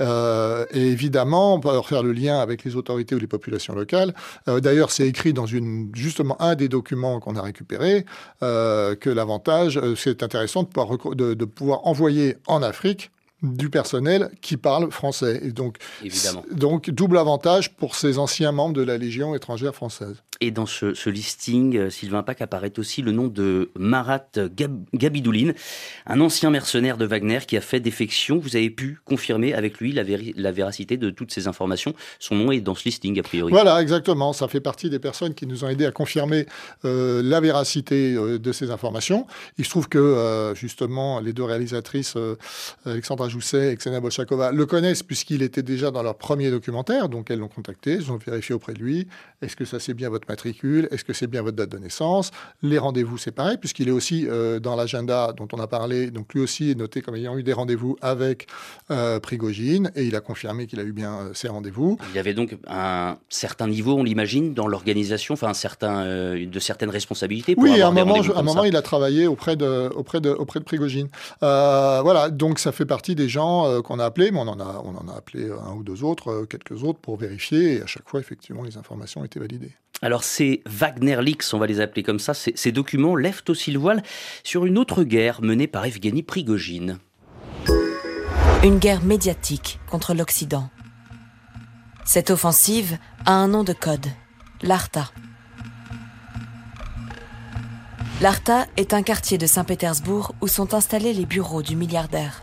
Euh, 0.00 0.66
et 0.70 0.88
évidemment, 0.88 1.54
on 1.54 1.60
peut 1.60 1.70
faire 1.82 2.02
le 2.02 2.12
lien 2.12 2.40
avec 2.40 2.64
les 2.64 2.76
autorités 2.76 3.14
ou 3.14 3.18
les 3.18 3.26
populations 3.26 3.74
locales. 3.74 4.14
Euh, 4.48 4.60
d'ailleurs, 4.60 4.90
c'est 4.90 5.06
écrit 5.06 5.32
dans 5.32 5.46
une, 5.46 5.90
justement 5.94 6.40
un 6.40 6.54
des 6.54 6.68
documents 6.68 7.20
qu'on 7.20 7.36
a 7.36 7.42
récupéré 7.42 8.04
que 8.40 9.10
l'avantage, 9.10 9.80
c'est 9.96 10.22
intéressant 10.22 10.62
de 10.62 10.68
pouvoir, 10.68 11.14
de 11.14 11.44
pouvoir 11.44 11.86
envoyer 11.86 12.36
en 12.46 12.62
Afrique 12.62 13.10
du 13.42 13.70
personnel 13.70 14.30
qui 14.40 14.56
parle 14.56 14.90
français. 14.90 15.40
Et 15.44 15.52
donc, 15.52 15.76
Évidemment. 16.02 16.44
donc, 16.50 16.90
double 16.90 17.18
avantage 17.18 17.74
pour 17.74 17.94
ces 17.94 18.18
anciens 18.18 18.52
membres 18.52 18.74
de 18.74 18.82
la 18.82 18.98
Légion 18.98 19.34
étrangère 19.34 19.74
française. 19.74 20.16
Et 20.40 20.52
dans 20.52 20.66
ce, 20.66 21.08
listing, 21.08 21.76
euh, 21.76 21.90
Sylvain 21.90 22.22
Pack 22.22 22.42
apparaît 22.42 22.78
aussi 22.78 23.02
le 23.02 23.10
nom 23.10 23.26
de 23.26 23.72
Marat 23.76 24.28
Gabidouline, 24.94 25.52
un 26.06 26.20
ancien 26.20 26.50
mercenaire 26.50 26.96
de 26.96 27.04
Wagner 27.06 27.40
qui 27.44 27.56
a 27.56 27.60
fait 27.60 27.80
défection. 27.80 28.38
Vous 28.38 28.54
avez 28.54 28.70
pu 28.70 29.00
confirmer 29.04 29.52
avec 29.52 29.78
lui 29.78 29.92
la, 29.92 30.52
véracité 30.52 30.96
de 30.96 31.10
toutes 31.10 31.32
ces 31.32 31.48
informations. 31.48 31.92
Son 32.20 32.36
nom 32.36 32.52
est 32.52 32.60
dans 32.60 32.76
ce 32.76 32.84
listing, 32.84 33.18
a 33.18 33.24
priori. 33.24 33.50
Voilà, 33.50 33.82
exactement. 33.82 34.32
Ça 34.32 34.46
fait 34.46 34.60
partie 34.60 34.88
des 34.90 35.00
personnes 35.00 35.34
qui 35.34 35.44
nous 35.44 35.64
ont 35.64 35.68
aidés 35.68 35.86
à 35.86 35.90
confirmer 35.90 36.46
euh, 36.84 37.20
la 37.20 37.40
véracité 37.40 38.14
euh, 38.14 38.38
de 38.38 38.52
ces 38.52 38.70
informations. 38.70 39.26
Il 39.58 39.64
se 39.64 39.70
trouve 39.70 39.88
que, 39.88 40.52
justement, 40.54 41.18
les 41.18 41.32
deux 41.32 41.42
réalisatrices, 41.42 42.14
Alexandra 42.86 43.28
Jousset 43.28 43.72
et 43.72 43.76
Xenia 43.76 43.98
Bolchakova, 43.98 44.52
le 44.52 44.66
connaissent 44.66 45.02
puisqu'il 45.02 45.42
était 45.42 45.64
déjà 45.64 45.90
dans 45.90 46.04
leur 46.04 46.16
premier 46.16 46.52
documentaire. 46.52 47.08
Donc, 47.08 47.28
elles 47.32 47.40
l'ont 47.40 47.48
contacté, 47.48 47.94
elles 47.94 48.12
ont 48.12 48.18
vérifié 48.18 48.54
auprès 48.54 48.74
de 48.74 48.78
lui. 48.78 49.08
Est-ce 49.42 49.56
que 49.56 49.64
ça 49.64 49.80
c'est 49.80 49.94
bien 49.94 50.10
votre 50.10 50.27
matricule 50.28 50.88
Est-ce 50.90 51.04
que 51.04 51.12
c'est 51.12 51.26
bien 51.26 51.42
votre 51.42 51.56
date 51.56 51.70
de 51.70 51.78
naissance? 51.78 52.30
Les 52.62 52.78
rendez-vous, 52.78 53.18
c'est 53.18 53.32
pareil, 53.32 53.56
puisqu'il 53.58 53.88
est 53.88 53.92
aussi 53.92 54.26
euh, 54.28 54.60
dans 54.60 54.76
l'agenda 54.76 55.32
dont 55.36 55.48
on 55.52 55.60
a 55.60 55.66
parlé. 55.66 56.10
Donc 56.10 56.34
lui 56.34 56.40
aussi 56.40 56.70
est 56.70 56.74
noté 56.74 57.00
comme 57.00 57.16
ayant 57.16 57.36
eu 57.36 57.42
des 57.42 57.52
rendez-vous 57.52 57.96
avec 58.00 58.46
euh, 58.90 59.20
Prigogine, 59.20 59.90
et 59.94 60.04
il 60.04 60.16
a 60.16 60.20
confirmé 60.20 60.66
qu'il 60.66 60.80
a 60.80 60.84
eu 60.84 60.92
bien 60.92 61.14
euh, 61.14 61.30
ces 61.34 61.48
rendez-vous. 61.48 61.98
Il 62.10 62.16
y 62.16 62.18
avait 62.18 62.34
donc 62.34 62.56
un 62.66 63.18
certain 63.28 63.66
niveau, 63.68 63.94
on 63.94 64.04
l'imagine, 64.04 64.54
dans 64.54 64.66
l'organisation, 64.66 65.34
enfin 65.34 65.48
un 65.48 65.54
certain, 65.54 66.04
de 66.04 66.58
certaines 66.58 66.90
responsabilités. 66.90 67.54
Pour 67.54 67.64
oui, 67.64 67.80
à 67.80 67.88
un 67.88 67.90
moment, 67.90 68.20
un 68.34 68.42
moment 68.42 68.64
il 68.64 68.76
a 68.76 68.82
travaillé 68.82 69.26
auprès 69.26 69.56
de, 69.56 69.90
auprès 69.94 70.20
de, 70.20 70.30
auprès 70.30 70.60
de 70.60 70.64
Prigogine. 70.64 71.08
voilà, 71.40 72.30
donc 72.30 72.58
ça 72.58 72.72
fait 72.72 72.86
partie 72.86 73.14
des 73.14 73.28
gens 73.28 73.82
qu'on 73.82 73.98
a 73.98 74.04
appelés, 74.04 74.30
mais 74.30 74.38
on 74.38 74.48
en 74.48 74.60
a, 74.60 74.82
on 74.84 74.94
en 74.96 75.08
a 75.08 75.16
appelé 75.16 75.50
un 75.50 75.74
ou 75.74 75.82
deux 75.82 76.04
autres, 76.04 76.46
quelques 76.48 76.82
autres 76.82 76.98
pour 76.98 77.16
vérifier, 77.16 77.76
et 77.76 77.82
à 77.82 77.86
chaque 77.86 78.08
fois, 78.08 78.20
effectivement, 78.20 78.62
les 78.62 78.76
informations 78.76 79.24
étaient 79.24 79.40
validées. 79.40 79.72
Alors 80.00 80.22
ces 80.22 80.62
Wagner 80.66 81.20
Leaks, 81.20 81.52
on 81.52 81.58
va 81.58 81.66
les 81.66 81.80
appeler 81.80 82.04
comme 82.04 82.20
ça, 82.20 82.32
ces, 82.32 82.72
documents 82.72 83.16
lèvent 83.16 83.42
aussi 83.48 83.72
le 83.72 83.80
voile 83.80 84.02
sur 84.44 84.64
une 84.64 84.78
autre 84.78 85.02
guerre 85.02 85.42
menée 85.42 85.66
par 85.66 85.84
Evgeny 85.84 86.22
Prigogine. 86.22 86.98
Une 88.62 88.78
guerre 88.78 89.02
médiatique 89.02 89.80
contre 89.90 90.14
l'Occident. 90.14 90.70
Cette 92.04 92.30
offensive 92.30 92.98
a 93.26 93.32
un 93.32 93.48
nom 93.48 93.64
de 93.64 93.72
code, 93.72 94.06
l'Arta. 94.62 95.10
L'Arta 98.20 98.66
est 98.76 98.94
un 98.94 99.02
quartier 99.02 99.36
de 99.38 99.46
Saint-Pétersbourg 99.46 100.34
où 100.40 100.48
sont 100.48 100.74
installés 100.74 101.12
les 101.12 101.26
bureaux 101.26 101.62
du 101.62 101.76
milliardaire. 101.76 102.42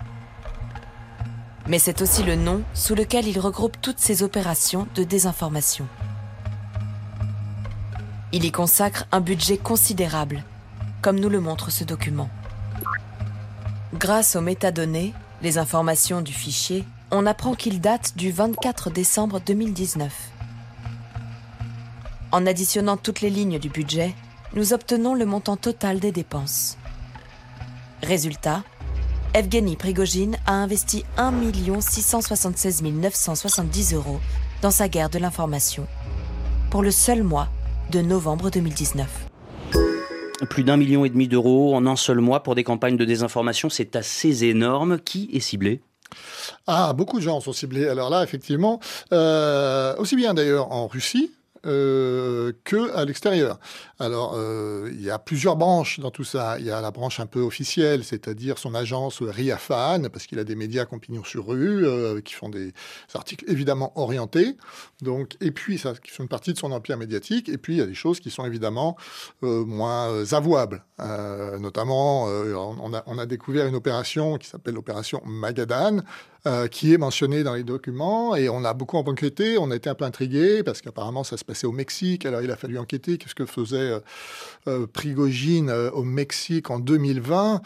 Mais 1.68 1.80
c'est 1.80 2.02
aussi 2.02 2.24
le 2.24 2.36
nom 2.36 2.64
sous 2.74 2.96
lequel 2.96 3.28
il 3.28 3.40
regroupe 3.40 3.82
toutes 3.82 4.00
ses 4.00 4.24
opérations 4.24 4.88
de 4.96 5.04
désinformation. 5.04 5.88
Il 8.36 8.44
y 8.44 8.52
consacre 8.52 9.06
un 9.14 9.22
budget 9.22 9.58
considérable, 9.58 10.44
comme 11.02 11.22
nous 11.22 11.30
le 11.30 11.40
montre 11.40 11.72
ce 11.72 11.86
document. 11.86 12.30
Grâce 13.94 14.36
aux 14.36 14.42
métadonnées, 14.42 15.14
les 15.42 15.58
informations 15.58 16.20
du 16.20 16.34
fichier, 16.34 16.84
on 17.12 17.28
apprend 17.28 17.56
qu'il 17.56 17.80
date 17.80 18.18
du 18.18 18.34
24 18.34 18.90
décembre 18.90 19.40
2019. 19.40 20.12
En 22.34 22.46
additionnant 22.46 22.98
toutes 22.98 23.22
les 23.22 23.30
lignes 23.30 23.58
du 23.58 23.70
budget, 23.70 24.14
nous 24.54 24.74
obtenons 24.74 25.14
le 25.14 25.26
montant 25.26 25.56
total 25.56 26.02
des 26.02 26.12
dépenses. 26.12 26.78
Résultat, 28.04 28.66
Evgeny 29.34 29.78
Prigogine 29.78 30.36
a 30.46 30.52
investi 30.52 31.06
1 31.16 31.32
676 31.80 32.84
970 32.84 33.94
euros 33.94 34.20
dans 34.62 34.72
sa 34.72 34.90
guerre 34.90 35.10
de 35.10 35.20
l'information 35.20 35.88
pour 36.70 36.84
le 36.84 36.92
seul 36.92 37.24
mois 37.24 37.48
de 37.92 38.02
novembre 38.02 38.50
2019. 38.50 39.08
Plus 40.50 40.64
d'un 40.64 40.78
million 40.78 41.06
et 41.06 41.10
demi 41.10 41.28
d'euros 41.28 41.76
en 41.76 41.86
un 41.86 41.96
seul 41.96 42.20
mois 42.20 42.44
pour 42.44 42.56
des 42.56 42.64
campagnes 42.64 42.98
de 42.98 43.06
désinformation, 43.06 43.70
c'est 43.70 43.96
assez 43.96 44.46
énorme. 44.46 45.00
Qui 45.00 45.30
est 45.34 45.40
ciblé? 45.40 45.82
Ah, 46.68 46.94
beaucoup 46.94 47.18
de 47.18 47.24
gens 47.24 47.40
sont 47.40 47.54
ciblés. 47.54 47.88
Alors 47.88 48.10
là, 48.10 48.24
effectivement, 48.24 48.80
euh, 49.12 49.96
aussi 49.98 50.16
bien 50.16 50.34
d'ailleurs 50.34 50.72
en 50.72 50.88
Russie, 50.88 51.32
euh, 51.66 52.52
que 52.64 52.96
à 52.96 53.06
l'extérieur. 53.06 53.60
Alors, 54.00 54.34
euh, 54.36 54.90
il 54.94 55.02
y 55.02 55.10
a 55.10 55.18
plusieurs 55.18 55.56
branches 55.56 56.00
dans 56.00 56.12
tout 56.12 56.24
ça. 56.24 56.60
Il 56.60 56.66
y 56.66 56.72
a 56.72 56.80
la 56.80 56.92
branche 56.92 57.20
un 57.20 57.26
peu 57.26 57.40
officielle, 57.40 58.04
c'est-à-dire 58.04 58.58
son 58.58 58.76
agence 58.76 59.22
Riafan, 59.22 60.10
parce 60.10 60.28
qu'il 60.28 60.38
a 60.40 60.44
des 60.44 60.56
médias 60.56 60.86
compagnon 60.86 61.24
sur 61.24 61.48
rue, 61.48 61.86
euh, 61.88 62.22
qui 62.22 62.34
font 62.34 62.50
des 62.50 62.74
articles 63.14 63.46
évidemment 63.48 63.92
orientés. 64.00 64.58
Donc, 65.02 65.38
et 65.42 65.52
puis, 65.52 65.78
ça, 65.78 65.94
qui 65.94 66.12
font 66.12 66.24
une 66.24 66.30
partie 66.30 66.54
de 66.54 66.58
son 66.58 66.72
empire 66.72 66.98
médiatique. 66.98 67.50
Et 67.50 67.58
puis, 67.58 67.74
il 67.74 67.78
y 67.78 67.82
a 67.82 67.88
des 67.88 67.96
choses 67.96 68.20
qui 68.20 68.30
sont 68.30 68.46
évidemment 68.46 68.96
moins 69.42 70.32
avouables. 70.34 70.84
notamment, 71.60 72.26
on, 72.26 73.18
a, 73.18 73.26
découvert 73.26 73.66
une 73.66 73.76
opération 73.76 74.38
qui 74.38 74.48
s'appelle 74.48 74.76
l'opération 74.76 75.22
Magadan, 75.26 76.02
qui 76.70 76.94
est 76.94 76.98
mentionnée 76.98 77.44
dans 77.44 77.56
les 77.56 77.64
documents. 77.64 78.36
Et 78.36 78.50
on 78.50 78.64
a 78.64 78.74
beaucoup 78.74 78.98
enquêté, 78.98 79.58
on 79.58 79.72
a 79.72 79.76
été 79.76 79.90
un 79.90 79.96
peu 79.96 80.06
intrigué, 80.06 80.62
parce 80.64 80.82
qu'apparemment, 80.82 81.24
ça 81.24 81.38
se 81.38 81.44
passe 81.44 81.56
c'est 81.56 81.66
au 81.66 81.72
Mexique. 81.72 82.26
Alors 82.26 82.42
il 82.42 82.52
a 82.52 82.56
fallu 82.56 82.78
enquêter. 82.78 83.18
Qu'est-ce 83.18 83.34
que 83.34 83.46
faisait 83.46 83.78
euh, 83.78 84.00
euh, 84.68 84.88
Prigogine 84.88 85.70
euh, 85.70 85.90
au 85.92 86.04
Mexique 86.04 86.70
en 86.70 86.80
2020 86.80 87.62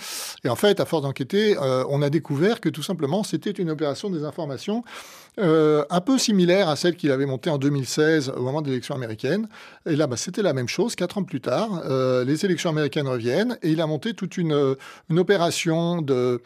Et 0.46 0.50
en 0.50 0.56
fait, 0.56 0.80
à 0.80 0.86
force 0.86 1.04
d'enquêter, 1.04 1.58
on 1.60 2.02
a 2.02 2.10
découvert 2.10 2.62
que 2.62 2.70
tout 2.70 2.84
simplement 2.84 3.24
c'était 3.24 3.52
une 3.52 3.70
opération 3.70 4.10
des 4.10 4.24
informations 4.24 4.84
un 5.38 6.02
peu 6.02 6.18
similaire 6.18 6.68
à 6.68 6.76
celle 6.76 6.98
qu'il 6.98 7.12
avait 7.12 7.26
montée 7.26 7.50
en 7.50 7.58
2016 7.58 8.34
au 8.36 8.42
moment 8.42 8.62
des 8.62 8.72
élections 8.72 8.96
américaines. 8.96 9.48
Et 9.86 9.96
là, 9.96 10.06
bah, 10.06 10.18
c'était 10.18 10.42
la 10.42 10.52
même 10.52 10.68
chose. 10.68 10.96
Quatre 10.96 11.18
ans 11.18 11.24
plus 11.24 11.40
tard, 11.40 11.82
les 12.26 12.46
élections 12.46 12.70
américaines 12.70 13.08
reviennent 13.08 13.58
et 13.62 13.70
il 13.70 13.80
a 13.80 13.88
monté 13.88 14.14
toute 14.14 14.38
une, 14.38 14.76
une 15.10 15.20
opération 15.20 16.02
de 16.02 16.42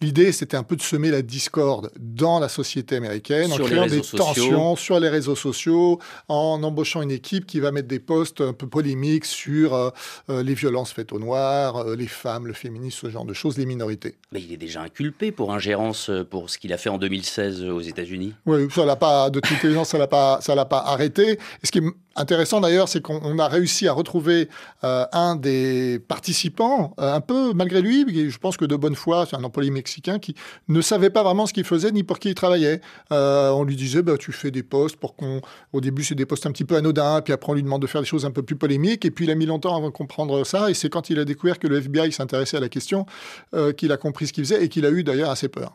L'idée, 0.00 0.32
c'était 0.32 0.56
un 0.56 0.62
peu 0.62 0.76
de 0.76 0.82
semer 0.82 1.10
la 1.10 1.22
discorde 1.22 1.90
dans 1.98 2.38
la 2.38 2.48
société 2.48 2.96
américaine, 2.96 3.52
en 3.52 3.58
créant 3.58 3.86
des 3.86 4.00
tensions 4.00 4.76
sur 4.76 5.00
les 5.00 5.08
réseaux 5.08 5.36
sociaux, 5.36 5.98
en 6.28 6.62
embauchant 6.62 7.02
une 7.02 7.10
équipe 7.10 7.46
qui 7.46 7.60
va 7.60 7.72
mettre 7.72 7.88
des 7.88 7.98
posts 7.98 8.40
un 8.40 8.52
peu 8.52 8.66
polémiques 8.66 9.24
sur 9.24 9.74
euh, 9.74 9.90
euh, 10.30 10.42
les 10.42 10.54
violences 10.54 10.92
faites 10.92 11.12
aux 11.12 11.18
Noirs, 11.18 11.76
euh, 11.76 11.96
les 11.96 12.06
femmes, 12.06 12.46
le 12.46 12.52
féminisme, 12.52 13.06
ce 13.06 13.10
genre 13.10 13.24
de 13.24 13.34
choses, 13.34 13.58
les 13.58 13.66
minorités. 13.66 14.16
Mais 14.32 14.40
il 14.40 14.52
est 14.52 14.56
déjà 14.56 14.82
inculpé 14.82 15.32
pour 15.32 15.52
ingérence 15.52 16.10
pour 16.30 16.50
ce 16.50 16.58
qu'il 16.58 16.72
a 16.72 16.78
fait 16.78 16.88
en 16.88 16.98
2016 16.98 17.64
aux 17.64 17.80
États-Unis. 17.80 18.34
Oui, 18.46 18.68
ça 18.70 18.84
l'a 18.84 18.96
pas, 18.96 19.30
de 19.30 19.40
toute 19.40 19.64
évidence, 19.64 19.90
ça 19.90 19.98
l'a 19.98 20.06
pas, 20.06 20.38
ça 20.40 20.54
l'a 20.54 20.64
pas 20.64 20.78
arrêté. 20.78 21.32
Et 21.32 21.66
ce 21.66 21.70
qui 21.70 21.78
est 21.78 21.90
intéressant 22.14 22.60
d'ailleurs, 22.60 22.88
c'est 22.88 23.02
qu'on 23.02 23.38
a 23.38 23.48
réussi 23.48 23.88
à 23.88 23.92
retrouver 23.92 24.48
un 24.82 25.36
des 25.36 25.98
participants, 25.98 26.94
un 26.98 27.20
peu 27.20 27.52
malgré 27.52 27.82
lui, 27.82 28.30
je 28.30 28.38
pense 28.38 28.56
que 28.56 28.64
de 28.64 28.76
bonne 28.76 28.94
foi, 28.94 29.26
c'est 29.28 29.36
un 29.36 29.44
mexicain 29.70 30.18
qui 30.18 30.34
ne 30.68 30.80
savait 30.80 31.10
pas 31.10 31.22
vraiment 31.22 31.46
ce 31.46 31.52
qu'il 31.52 31.64
faisait 31.64 31.90
ni 31.90 32.02
pour 32.02 32.18
qui 32.18 32.28
il 32.28 32.34
travaillait. 32.34 32.80
Euh, 33.12 33.50
on 33.50 33.64
lui 33.64 33.76
disait, 33.76 34.02
bah, 34.02 34.16
tu 34.18 34.32
fais 34.32 34.50
des 34.50 34.62
postes 34.62 34.96
pour 34.96 35.16
qu'on. 35.16 35.40
Au 35.72 35.80
début, 35.80 36.04
c'est 36.04 36.14
des 36.14 36.26
postes 36.26 36.46
un 36.46 36.52
petit 36.52 36.64
peu 36.64 36.76
anodins, 36.76 37.20
puis 37.22 37.32
après, 37.32 37.52
on 37.52 37.54
lui 37.54 37.62
demande 37.62 37.82
de 37.82 37.86
faire 37.86 38.00
des 38.00 38.06
choses 38.06 38.24
un 38.24 38.30
peu 38.30 38.42
plus 38.42 38.56
polémiques. 38.56 39.04
Et 39.04 39.10
puis, 39.10 39.24
il 39.24 39.30
a 39.30 39.34
mis 39.34 39.46
longtemps 39.46 39.76
avant 39.76 39.88
de 39.88 39.94
comprendre 39.94 40.44
ça. 40.44 40.70
Et 40.70 40.74
c'est 40.74 40.88
quand 40.88 41.10
il 41.10 41.18
a 41.18 41.24
découvert 41.24 41.58
que 41.58 41.66
le 41.66 41.78
FBI 41.78 42.12
s'intéressait 42.12 42.56
à 42.56 42.60
la 42.60 42.68
question 42.68 43.06
euh, 43.54 43.72
qu'il 43.72 43.92
a 43.92 43.96
compris 43.96 44.26
ce 44.26 44.32
qu'il 44.32 44.44
faisait 44.44 44.64
et 44.64 44.68
qu'il 44.68 44.86
a 44.86 44.90
eu 44.90 45.02
d'ailleurs 45.04 45.30
assez 45.30 45.48
peur. 45.48 45.72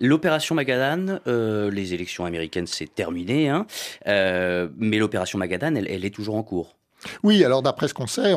L'opération 0.00 0.54
Magadan, 0.54 1.18
euh, 1.26 1.70
les 1.70 1.94
élections 1.94 2.24
américaines, 2.24 2.66
c'est 2.66 2.94
terminé. 2.94 3.48
Hein. 3.48 3.66
mais 4.06 4.98
l'opération 4.98 5.38
Magadan, 5.38 5.74
elle 5.76 6.04
est 6.04 6.14
toujours 6.14 6.34
en 6.34 6.42
cours. 6.42 6.76
Oui, 7.22 7.44
alors 7.44 7.62
d'après 7.62 7.88
ce 7.88 7.94
qu'on 7.94 8.06
sait, 8.06 8.34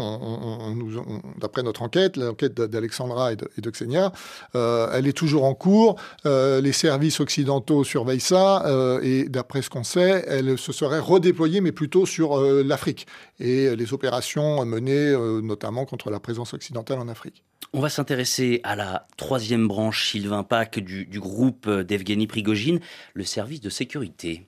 d'après 1.40 1.64
notre 1.64 1.82
enquête, 1.82 2.18
l'enquête 2.18 2.54
d'Alexandra 2.54 3.34
et, 3.34 3.36
de, 3.36 3.70
Xenia, 3.70 4.12
euh, 4.56 4.90
elle 4.94 5.08
est 5.08 5.14
toujours 5.14 5.46
en 5.46 5.54
cours. 5.54 6.00
Euh, 6.26 6.62
les 6.62 6.72
services 6.72 7.20
occidentaux 7.20 7.84
surveillent 7.84 8.20
ça 8.20 8.66
euh, 8.66 9.00
et 9.02 9.28
d'après 9.28 9.62
ce 9.62 9.70
qu'on 9.70 9.84
sait, 9.84 10.24
elle 10.28 10.58
se 10.58 10.72
serait 10.72 11.00
redéployée, 11.00 11.62
mais 11.62 11.72
plutôt 11.72 12.06
sur 12.06 12.40
l'Afrique 12.40 13.08
et 13.40 13.76
les 13.76 13.94
opérations 13.94 14.66
menées 14.66 15.14
notamment 15.42 15.86
contre 15.86 16.10
la 16.10 16.20
présence 16.20 16.54
occidentale 16.54 17.00
en 17.00 17.08
Afrique. 17.08 17.44
On 17.74 17.80
va 17.80 17.90
s'intéresser 17.90 18.62
à 18.64 18.76
la 18.76 19.08
troisième 19.18 19.68
branche 19.68 20.12
Sylvain 20.12 20.44
Pack 20.44 20.80
du, 20.80 21.06
du 21.06 21.20
groupe 21.20 21.70
d'Evgeny 21.70 22.28
Prigogine, 22.28 22.80
le 23.14 23.24
service 23.24 23.62
de 23.62 23.70
sécurité. 23.70 24.48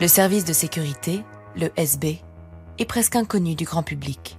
Le 0.00 0.06
service 0.06 0.44
de 0.44 0.52
sécurité 0.52 1.22
le 1.56 1.70
SB, 1.76 2.18
est 2.78 2.84
presque 2.84 3.16
inconnu 3.16 3.54
du 3.54 3.64
grand 3.64 3.82
public. 3.82 4.38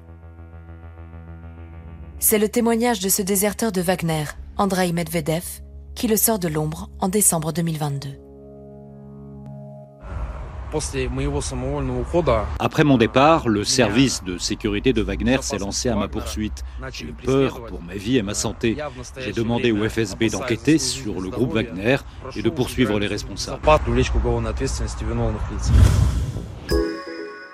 C'est 2.20 2.38
le 2.40 2.50
témoignage 2.50 3.00
de 3.00 3.10
ce 3.10 3.22
déserteur 3.22 3.72
de 3.72 3.82
Wagner, 3.82 4.26
Andrei 4.58 4.92
Medvedev, 4.92 5.62
qui 5.96 6.08
le 6.08 6.18
sort 6.18 6.40
de 6.40 6.48
l'ombre 6.48 6.90
en 7.00 7.10
décembre 7.10 7.54
2022. 7.54 8.10
Après 12.60 12.84
mon 12.84 12.98
départ, 12.98 13.50
le 13.50 13.64
service 13.64 14.24
de 14.24 14.38
sécurité 14.38 14.94
de 14.94 15.02
Wagner 15.02 15.38
s'est 15.42 15.58
lancé 15.58 15.90
à 15.90 15.96
ma 15.96 16.08
poursuite. 16.08 16.64
J'ai 16.92 17.06
eu 17.06 17.14
peur 17.14 17.66
pour 17.66 17.82
ma 17.82 17.96
vie 17.96 18.18
et 18.18 18.22
ma 18.22 18.36
santé. 18.36 18.78
J'ai 19.18 19.32
demandé 19.32 19.72
au 19.72 19.88
FSB 19.90 20.30
d'enquêter 20.30 20.78
sur 20.78 21.22
le 21.22 21.30
groupe 21.30 21.54
Wagner 21.54 21.98
et 22.36 22.42
de 22.44 22.50
poursuivre 22.50 23.00
les 23.00 23.08
responsables. 23.08 23.62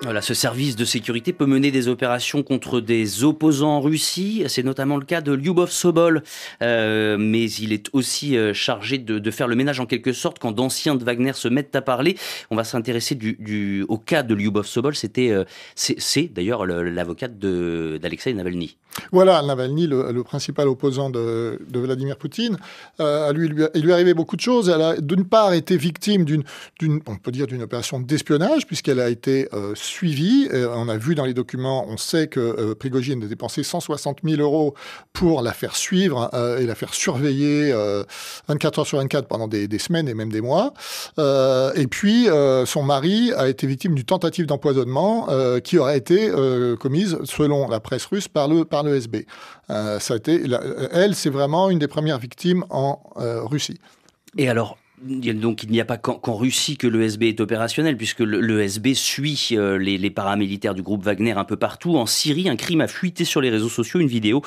Voilà, 0.06 0.22
ce 0.22 0.36
service 0.36 0.76
de 0.76 0.86
sécurité 0.86 1.34
peut 1.34 1.48
mener 1.48 1.72
des 1.72 1.88
opérations 1.88 2.44
contre 2.44 2.80
des 2.80 3.24
opposants 3.24 3.78
en 3.78 3.82
Russie. 3.82 4.44
C'est 4.46 4.62
notamment 4.62 4.98
le 4.98 5.04
cas 5.04 5.20
de 5.20 5.34
Lyubov 5.34 5.72
Sobol. 5.72 6.22
Euh, 6.62 7.18
mais 7.18 7.50
il 7.50 7.74
est 7.74 7.88
aussi 7.92 8.38
euh, 8.38 8.54
chargé 8.54 9.00
de, 9.00 9.18
de, 9.18 9.32
faire 9.32 9.48
le 9.48 9.56
ménage 9.56 9.80
en 9.80 9.88
quelque 9.88 10.14
sorte 10.14 10.38
quand 10.38 10.52
d'anciens 10.52 10.94
de 10.94 11.04
Wagner 11.04 11.34
se 11.34 11.48
mettent 11.48 11.76
à 11.76 11.82
parler. 11.82 12.20
On 12.52 12.56
va 12.56 12.64
s'intéresser 12.64 13.16
du, 13.16 13.34
du, 13.40 13.84
au 13.90 13.98
cas 13.98 14.22
de 14.22 14.36
Lyubov 14.36 14.68
Sobol. 14.68 14.96
C'était, 14.96 15.32
euh, 15.32 15.44
c'est 15.74 16.32
d'ailleurs 16.32 16.68
l'avocate 16.68 17.40
d'Alexei 17.40 18.32
Navalny. 18.36 18.78
Voilà, 19.12 19.42
Navalny, 19.42 19.88
le, 19.88 20.12
le 20.12 20.24
principal 20.24 20.68
opposant 20.68 21.10
de, 21.10 21.60
Vladimir 21.74 22.18
Poutine. 22.18 22.58
Euh, 23.00 23.32
lui, 23.34 23.48
lui, 23.48 23.64
il 23.76 23.84
lui 23.84 23.94
arrivait 23.94 24.14
beaucoup 24.14 24.36
de 24.36 24.42
choses. 24.42 24.70
Elle 24.70 24.82
a 24.82 24.96
d'une 24.98 25.26
part 25.26 25.54
été 25.54 25.78
victime 25.78 26.26
d'une, 26.26 26.44
on 27.06 27.16
peut 27.18 27.32
dire, 27.32 27.48
d'une 27.48 27.62
opération 27.62 28.00
d'espionnage 28.00 28.66
puisqu'elle 28.66 29.00
a 29.00 29.10
été 29.10 29.48
euh, 29.54 29.74
suivi. 29.76 30.50
on 30.52 30.90
a 30.90 30.98
vu 30.98 31.16
dans 31.16 31.26
les 31.26 31.34
documents, 31.34 31.86
on 31.88 31.98
sait 31.98 32.28
que 32.28 32.40
euh, 32.40 32.76
Prigogine 32.76 33.24
a 33.24 33.28
dépensé 33.28 33.64
160 33.64 34.20
000 34.24 34.42
euros 34.42 34.74
pour 35.14 35.42
la 35.42 35.54
faire 35.54 35.76
suivre 35.76 36.30
euh, 36.34 36.60
et 36.60 36.66
la 36.66 36.76
faire 36.76 36.94
surveiller 36.94 37.72
24 38.48 38.78
euh, 38.78 38.82
heures 38.82 38.88
sur 38.88 38.98
24 39.00 39.28
pendant 39.28 39.48
des, 39.48 39.68
des 39.68 39.80
semaines 39.80 40.08
et 40.08 40.14
même 40.14 40.32
des 40.32 40.42
mois. 40.42 40.74
et 41.18 41.88
puis, 41.88 42.28
son 42.66 42.84
mari 42.84 43.32
a 43.34 43.48
été 43.48 43.68
victime 43.68 43.96
d'une 43.96 44.06
tentative 44.06 44.46
d'empoisonnement 44.46 45.28
qui 45.64 45.78
aurait 45.78 45.98
été 45.98 46.32
commise, 46.80 47.18
selon 47.24 47.68
la 47.68 47.80
presse 47.80 48.06
russe, 48.06 48.28
par 48.28 48.48
le 48.48 48.66
par 48.66 48.84
l'ESB. 48.86 49.18
ça 49.68 50.14
a 50.14 50.16
été, 50.16 50.44
elle, 50.92 51.16
c'est 51.16 51.30
vraiment 51.30 51.70
une 51.70 51.80
des 51.80 51.88
premières 51.88 52.20
victimes 52.20 52.66
en 52.70 53.00
Russie. 53.16 53.80
Et 54.38 54.50
alors, 54.50 54.78
donc 55.02 55.64
il 55.64 55.72
n'y 55.72 55.82
a 55.82 55.86
pas 55.86 55.98
qu'en 55.98 56.36
Russie 56.36 56.78
que 56.78 56.88
l'ESB 56.88 57.24
est 57.24 57.40
opérationnel, 57.42 57.98
puisque 57.98 58.22
l'ESB 58.22 58.94
suit 58.94 59.50
euh, 59.52 59.78
les, 59.78 59.98
les, 59.98 60.10
paramilitaires 60.10 60.74
du 60.74 60.82
groupe 60.82 61.04
Wagner 61.04 61.34
un 61.34 61.44
peu 61.44 61.58
partout. 61.58 61.98
En 61.98 62.06
Syrie, 62.06 62.50
un 62.50 62.56
crime 62.56 62.82
a 62.82 62.88
fuité 62.88 63.26
sur 63.26 63.42
les 63.42 63.50
réseaux 63.50 63.70
sociaux, 63.70 64.00
une 64.00 64.08
vidéo 64.08 64.42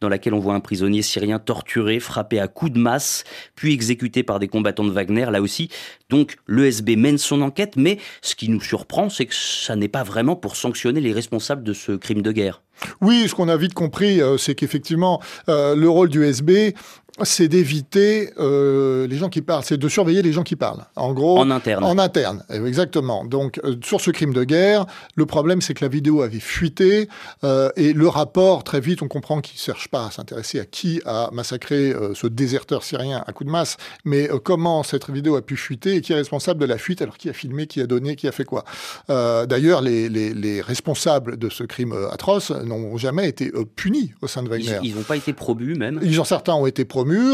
dans 0.00 0.08
laquelle 0.08 0.34
on 0.34 0.38
voit 0.38 0.54
un 0.54 0.60
prisonnier 0.60 1.02
syrien 1.02 1.38
torturé, 1.38 2.00
frappé 2.00 2.38
à 2.38 2.48
coups 2.48 2.72
de 2.72 2.78
masse, 2.78 3.24
puis 3.54 3.72
exécuté 3.72 4.22
par 4.22 4.38
des 4.38 4.48
combattants 4.48 4.84
de 4.84 4.90
Wagner, 4.90 5.26
là 5.30 5.40
aussi. 5.40 5.70
Donc 6.10 6.36
l'ESB 6.48 6.96
mène 6.96 7.18
son 7.18 7.40
enquête, 7.40 7.76
mais 7.76 7.98
ce 8.20 8.34
qui 8.34 8.48
nous 8.50 8.60
surprend, 8.60 9.08
c'est 9.08 9.26
que 9.26 9.34
ça 9.34 9.74
n'est 9.74 9.88
pas 9.88 10.02
vraiment 10.02 10.36
pour 10.36 10.56
sanctionner 10.56 11.00
les 11.00 11.12
responsables 11.12 11.64
de 11.64 11.72
ce 11.72 11.92
crime 11.92 12.22
de 12.22 12.32
guerre. 12.32 12.63
Oui, 13.00 13.26
ce 13.28 13.34
qu'on 13.34 13.48
a 13.48 13.56
vite 13.56 13.74
compris, 13.74 14.20
euh, 14.20 14.36
c'est 14.38 14.54
qu'effectivement, 14.54 15.20
euh, 15.48 15.74
le 15.74 15.88
rôle 15.88 16.08
du 16.08 16.24
SB, 16.24 16.74
c'est 17.22 17.46
d'éviter 17.48 18.30
euh, 18.38 19.06
les 19.06 19.16
gens 19.16 19.28
qui 19.28 19.40
parlent, 19.40 19.62
c'est 19.64 19.76
de 19.76 19.88
surveiller 19.88 20.22
les 20.22 20.32
gens 20.32 20.42
qui 20.42 20.56
parlent. 20.56 20.84
En 20.96 21.12
gros, 21.12 21.38
en 21.38 21.50
interne. 21.50 21.84
En 21.84 21.98
interne, 21.98 22.44
exactement. 22.50 23.24
Donc, 23.24 23.60
euh, 23.64 23.76
sur 23.84 24.00
ce 24.00 24.10
crime 24.10 24.34
de 24.34 24.42
guerre, 24.42 24.86
le 25.14 25.24
problème, 25.24 25.60
c'est 25.60 25.74
que 25.74 25.84
la 25.84 25.88
vidéo 25.88 26.22
avait 26.22 26.40
fuité 26.40 27.08
euh, 27.44 27.70
et 27.76 27.92
le 27.92 28.08
rapport, 28.08 28.64
très 28.64 28.80
vite, 28.80 29.02
on 29.02 29.08
comprend 29.08 29.40
qu'il 29.40 29.54
ne 29.56 29.60
cherche 29.60 29.88
pas 29.88 30.06
à 30.06 30.10
s'intéresser 30.10 30.58
à 30.58 30.64
qui 30.64 31.00
a 31.04 31.30
massacré 31.32 31.92
euh, 31.92 32.14
ce 32.14 32.26
déserteur 32.26 32.82
syrien 32.82 33.22
à 33.26 33.32
coup 33.32 33.44
de 33.44 33.50
masse, 33.50 33.76
mais 34.04 34.30
euh, 34.30 34.38
comment 34.42 34.82
cette 34.82 35.08
vidéo 35.10 35.36
a 35.36 35.42
pu 35.42 35.56
fuiter 35.56 35.96
et 35.96 36.00
qui 36.00 36.12
est 36.12 36.16
responsable 36.16 36.60
de 36.60 36.66
la 36.66 36.78
fuite, 36.78 37.00
alors 37.00 37.16
qui 37.16 37.28
a 37.28 37.32
filmé, 37.32 37.66
qui 37.66 37.80
a 37.80 37.86
donné, 37.86 38.16
qui 38.16 38.26
a 38.26 38.32
fait 38.32 38.44
quoi. 38.44 38.64
Euh, 39.10 39.46
D'ailleurs, 39.46 39.82
les, 39.82 40.08
les, 40.08 40.34
les, 40.34 40.60
responsables 40.60 41.36
de 41.36 41.48
ce 41.48 41.64
crime 41.64 41.94
atroce 42.10 42.50
n'ont 42.50 42.96
jamais 42.96 43.28
été 43.28 43.52
punis 43.76 44.12
au 44.22 44.26
sein 44.26 44.42
de 44.42 44.48
Wagner. 44.48 44.78
Ils 44.82 44.94
n'ont 44.94 45.02
pas 45.02 45.16
été 45.16 45.32
promus 45.32 45.74
même. 45.74 46.00
Ils 46.02 46.20
ont 46.20 46.24
certains 46.24 46.54
ont 46.54 46.66
été 46.66 46.84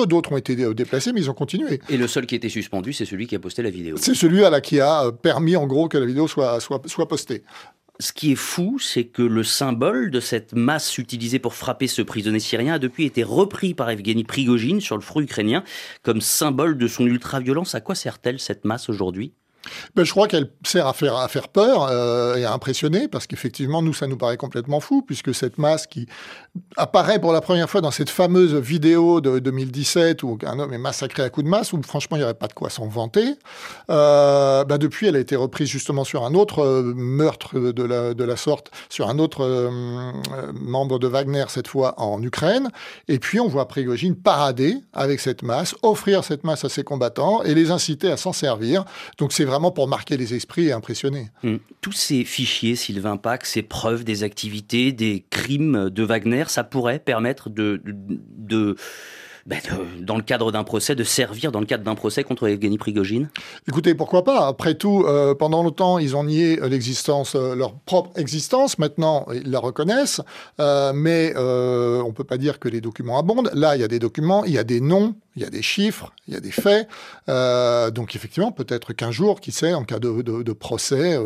d'autres 0.06 0.32
ont 0.32 0.36
été 0.36 0.56
déplacés, 0.74 1.12
mais 1.12 1.20
ils 1.20 1.30
ont 1.30 1.34
continué. 1.34 1.80
Et 1.88 1.96
le 1.96 2.06
seul 2.06 2.26
qui 2.26 2.34
été 2.34 2.48
suspendu, 2.48 2.92
c'est 2.92 3.04
celui 3.04 3.26
qui 3.26 3.34
a 3.34 3.38
posté 3.38 3.62
la 3.62 3.70
vidéo. 3.70 3.96
C'est 3.98 4.14
celui 4.14 4.44
à 4.44 4.50
la 4.50 4.60
qui 4.60 4.80
a 4.80 5.10
permis, 5.12 5.56
en 5.56 5.66
gros, 5.66 5.88
que 5.88 5.98
la 5.98 6.06
vidéo 6.06 6.28
soit, 6.28 6.60
soit, 6.60 6.82
soit 6.86 7.08
postée. 7.08 7.42
Ce 8.00 8.14
qui 8.14 8.32
est 8.32 8.36
fou, 8.36 8.78
c'est 8.78 9.04
que 9.04 9.20
le 9.20 9.42
symbole 9.44 10.10
de 10.10 10.20
cette 10.20 10.54
masse 10.54 10.96
utilisée 10.96 11.38
pour 11.38 11.54
frapper 11.54 11.86
ce 11.86 12.00
prisonnier 12.00 12.40
syrien 12.40 12.74
a 12.74 12.78
depuis 12.78 13.04
été 13.04 13.22
repris 13.22 13.74
par 13.74 13.90
Evgeny 13.90 14.24
Prigogine 14.24 14.80
sur 14.80 14.96
le 14.96 15.02
front 15.02 15.20
ukrainien 15.20 15.64
comme 16.02 16.22
symbole 16.22 16.78
de 16.78 16.88
son 16.88 17.04
ultra-violence. 17.04 17.74
À 17.74 17.82
quoi 17.82 17.94
sert-elle 17.94 18.40
cette 18.40 18.64
masse 18.64 18.88
aujourd'hui? 18.88 19.34
Ben, 19.94 20.04
je 20.04 20.10
crois 20.10 20.26
qu'elle 20.28 20.50
sert 20.64 20.86
à 20.86 20.92
faire, 20.92 21.16
à 21.16 21.28
faire 21.28 21.48
peur 21.48 21.88
euh, 21.90 22.36
et 22.36 22.44
à 22.44 22.52
impressionner, 22.52 23.08
parce 23.08 23.26
qu'effectivement, 23.26 23.82
nous, 23.82 23.92
ça 23.92 24.06
nous 24.06 24.16
paraît 24.16 24.36
complètement 24.36 24.80
fou, 24.80 25.02
puisque 25.02 25.34
cette 25.34 25.58
masse 25.58 25.86
qui 25.86 26.06
apparaît 26.76 27.18
pour 27.18 27.32
la 27.32 27.40
première 27.40 27.68
fois 27.68 27.80
dans 27.80 27.90
cette 27.90 28.10
fameuse 28.10 28.54
vidéo 28.54 29.20
de 29.20 29.38
2017 29.38 30.22
où 30.22 30.38
un 30.44 30.58
homme 30.58 30.72
est 30.72 30.78
massacré 30.78 31.22
à 31.22 31.30
coups 31.30 31.44
de 31.44 31.50
masse, 31.50 31.72
où 31.72 31.82
franchement, 31.82 32.16
il 32.16 32.20
n'y 32.20 32.24
aurait 32.24 32.34
pas 32.34 32.48
de 32.48 32.52
quoi 32.52 32.70
s'en 32.70 32.86
vanter, 32.86 33.34
euh, 33.90 34.64
ben, 34.64 34.78
depuis, 34.78 35.06
elle 35.06 35.16
a 35.16 35.20
été 35.20 35.36
reprise 35.36 35.68
justement 35.68 36.04
sur 36.04 36.24
un 36.24 36.34
autre 36.34 36.60
euh, 36.60 36.94
meurtre 36.94 37.58
de 37.58 37.82
la, 37.82 38.14
de 38.14 38.24
la 38.24 38.36
sorte, 38.36 38.70
sur 38.88 39.08
un 39.08 39.18
autre 39.18 39.70
membre 40.54 40.98
de 40.98 41.06
Wagner, 41.06 41.44
cette 41.48 41.68
fois 41.68 41.94
en 42.00 42.22
Ukraine, 42.22 42.70
et 43.08 43.18
puis 43.18 43.40
on 43.40 43.48
voit 43.48 43.68
Prigogine 43.68 44.16
parader 44.16 44.78
avec 44.92 45.20
cette 45.20 45.42
masse, 45.42 45.74
offrir 45.82 46.24
cette 46.24 46.44
masse 46.44 46.64
à 46.64 46.68
ses 46.68 46.82
combattants 46.82 47.42
et 47.42 47.54
les 47.54 47.70
inciter 47.70 48.10
à 48.10 48.16
s'en 48.16 48.32
servir. 48.32 48.84
Donc 49.18 49.32
c'est 49.32 49.44
vraiment 49.50 49.70
pour 49.70 49.88
marquer 49.88 50.16
les 50.16 50.34
esprits 50.34 50.68
et 50.68 50.72
impressionner. 50.72 51.30
Mmh. 51.42 51.56
Tous 51.80 51.92
ces 51.92 52.24
fichiers, 52.24 52.76
Sylvain 52.76 53.16
Pack, 53.16 53.44
ces 53.44 53.62
preuves 53.62 54.04
des 54.04 54.22
activités, 54.22 54.92
des 54.92 55.24
crimes 55.30 55.90
de 55.90 56.02
Wagner, 56.02 56.44
ça 56.48 56.64
pourrait 56.64 56.98
permettre 56.98 57.50
de 57.50 57.80
ben, 59.50 59.58
de, 59.64 60.04
dans 60.04 60.14
le 60.14 60.22
cadre 60.22 60.52
d'un 60.52 60.62
procès, 60.62 60.94
de 60.94 61.02
servir 61.02 61.50
dans 61.50 61.58
le 61.58 61.66
cadre 61.66 61.82
d'un 61.82 61.96
procès 61.96 62.22
contre 62.22 62.46
Evgeny 62.46 62.78
Prigogine 62.78 63.28
Écoutez, 63.66 63.96
pourquoi 63.96 64.22
pas? 64.22 64.46
Après 64.46 64.74
tout, 64.74 65.04
euh, 65.08 65.34
pendant 65.34 65.64
longtemps, 65.64 65.98
ils 65.98 66.14
ont 66.14 66.22
nié 66.22 66.60
euh, 66.62 67.54
leur 67.56 67.74
propre 67.74 68.16
existence. 68.16 68.78
Maintenant, 68.78 69.26
ils 69.34 69.50
la 69.50 69.58
reconnaissent. 69.58 70.20
Euh, 70.60 70.92
mais 70.94 71.32
euh, 71.34 72.00
on 72.00 72.12
peut 72.12 72.22
pas 72.22 72.38
dire 72.38 72.60
que 72.60 72.68
les 72.68 72.80
documents 72.80 73.18
abondent. 73.18 73.50
Là, 73.52 73.74
il 73.74 73.80
y 73.80 73.84
a 73.84 73.88
des 73.88 73.98
documents, 73.98 74.44
il 74.44 74.52
y 74.52 74.58
a 74.58 74.62
des 74.62 74.80
noms, 74.80 75.16
il 75.34 75.42
y 75.42 75.44
a 75.44 75.50
des 75.50 75.62
chiffres, 75.62 76.12
il 76.28 76.34
y 76.34 76.36
a 76.36 76.40
des 76.40 76.52
faits. 76.52 76.86
Euh, 77.28 77.90
donc 77.90 78.14
effectivement, 78.14 78.52
peut-être 78.52 78.92
qu'un 78.92 79.10
jour, 79.10 79.40
qui 79.40 79.50
sait, 79.50 79.74
en 79.74 79.82
cas 79.82 79.98
de, 79.98 80.22
de 80.22 80.52
procès, 80.52 81.18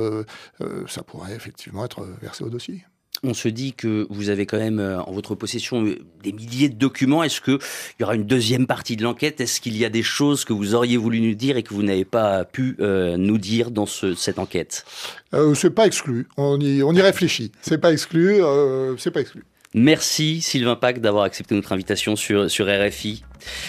ça 0.88 1.02
pourrait 1.02 1.34
effectivement 1.34 1.84
être 1.84 2.06
versé 2.22 2.42
au 2.42 2.48
dossier 2.48 2.86
on 3.22 3.32
se 3.34 3.48
dit 3.48 3.72
que 3.72 4.06
vous 4.10 4.28
avez 4.28 4.44
quand 4.44 4.58
même 4.58 4.80
en 5.06 5.12
votre 5.12 5.34
possession 5.34 5.82
des 6.22 6.32
milliers 6.32 6.68
de 6.68 6.74
documents. 6.74 7.22
Est-ce 7.22 7.40
qu'il 7.40 7.58
y 8.00 8.02
aura 8.02 8.14
une 8.14 8.24
deuxième 8.26 8.66
partie 8.66 8.96
de 8.96 9.02
l'enquête? 9.02 9.40
Est-ce 9.40 9.60
qu'il 9.60 9.76
y 9.76 9.84
a 9.84 9.88
des 9.88 10.02
choses 10.02 10.44
que 10.44 10.52
vous 10.52 10.74
auriez 10.74 10.96
voulu 10.96 11.20
nous 11.20 11.34
dire 11.34 11.56
et 11.56 11.62
que 11.62 11.72
vous 11.72 11.82
n'avez 11.82 12.04
pas 12.04 12.44
pu 12.44 12.76
euh, 12.80 13.16
nous 13.16 13.38
dire 13.38 13.70
dans 13.70 13.86
ce, 13.86 14.14
cette 14.14 14.38
enquête? 14.38 14.84
Euh, 15.32 15.54
C'est 15.54 15.70
pas 15.70 15.86
exclu. 15.86 16.26
On 16.36 16.60
y, 16.60 16.82
on 16.82 16.92
y 16.92 17.00
réfléchit. 17.00 17.52
C'est 17.62 17.78
pas 17.78 17.92
exclu. 17.92 18.42
Euh, 18.42 18.96
c'est 18.98 19.10
pas 19.10 19.20
exclu. 19.20 19.44
Merci 19.74 20.40
Sylvain 20.40 20.76
Pack 20.76 21.00
d'avoir 21.00 21.24
accepté 21.24 21.54
notre 21.54 21.72
invitation 21.72 22.14
sur, 22.14 22.48
sur 22.48 22.66
RFI. 22.66 23.24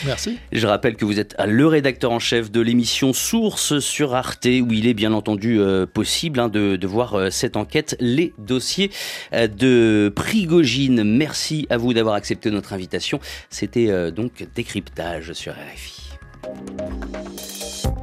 Merci. 0.05 0.37
Je 0.51 0.67
rappelle 0.67 0.95
que 0.95 1.03
vous 1.03 1.19
êtes 1.19 1.35
le 1.45 1.65
rédacteur 1.65 2.11
en 2.11 2.19
chef 2.19 2.51
de 2.51 2.61
l'émission 2.61 3.11
Source 3.11 3.79
sur 3.79 4.13
Arte, 4.13 4.45
où 4.45 4.71
il 4.71 4.87
est 4.87 4.93
bien 4.93 5.13
entendu 5.13 5.59
euh, 5.59 5.85
possible 5.85 6.39
hein, 6.39 6.47
de, 6.47 6.75
de, 6.75 6.87
voir 6.87 7.15
euh, 7.15 7.29
cette 7.31 7.57
enquête, 7.57 7.97
les 7.99 8.33
dossiers 8.37 8.91
euh, 9.33 9.47
de 9.47 10.13
Prigogine. 10.15 11.03
Merci 11.03 11.65
à 11.71 11.77
vous 11.77 11.93
d'avoir 11.93 12.15
accepté 12.15 12.51
notre 12.51 12.73
invitation. 12.73 13.19
C'était 13.49 14.11
donc 14.11 14.45
décryptage 14.55 15.33
sur 15.33 15.53
RFI. 15.53 16.03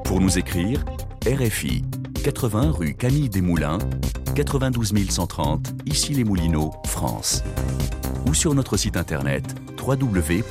Pour 0.04 0.20
nous 0.20 0.38
écrire, 0.38 0.84
RFI 1.26 1.82
80 2.22 2.70
rue 2.70 2.94
Camille 2.94 3.28
Desmoulins, 3.28 3.78
92 4.36 4.92
130, 5.10 5.74
ici 5.86 6.14
les 6.14 6.22
Moulineaux, 6.24 6.70
France. 6.84 7.42
Ou 8.26 8.34
sur 8.34 8.54
notre 8.54 8.76
site 8.76 8.96
internet 8.96 9.44
www.rfi.fr. 9.76 10.42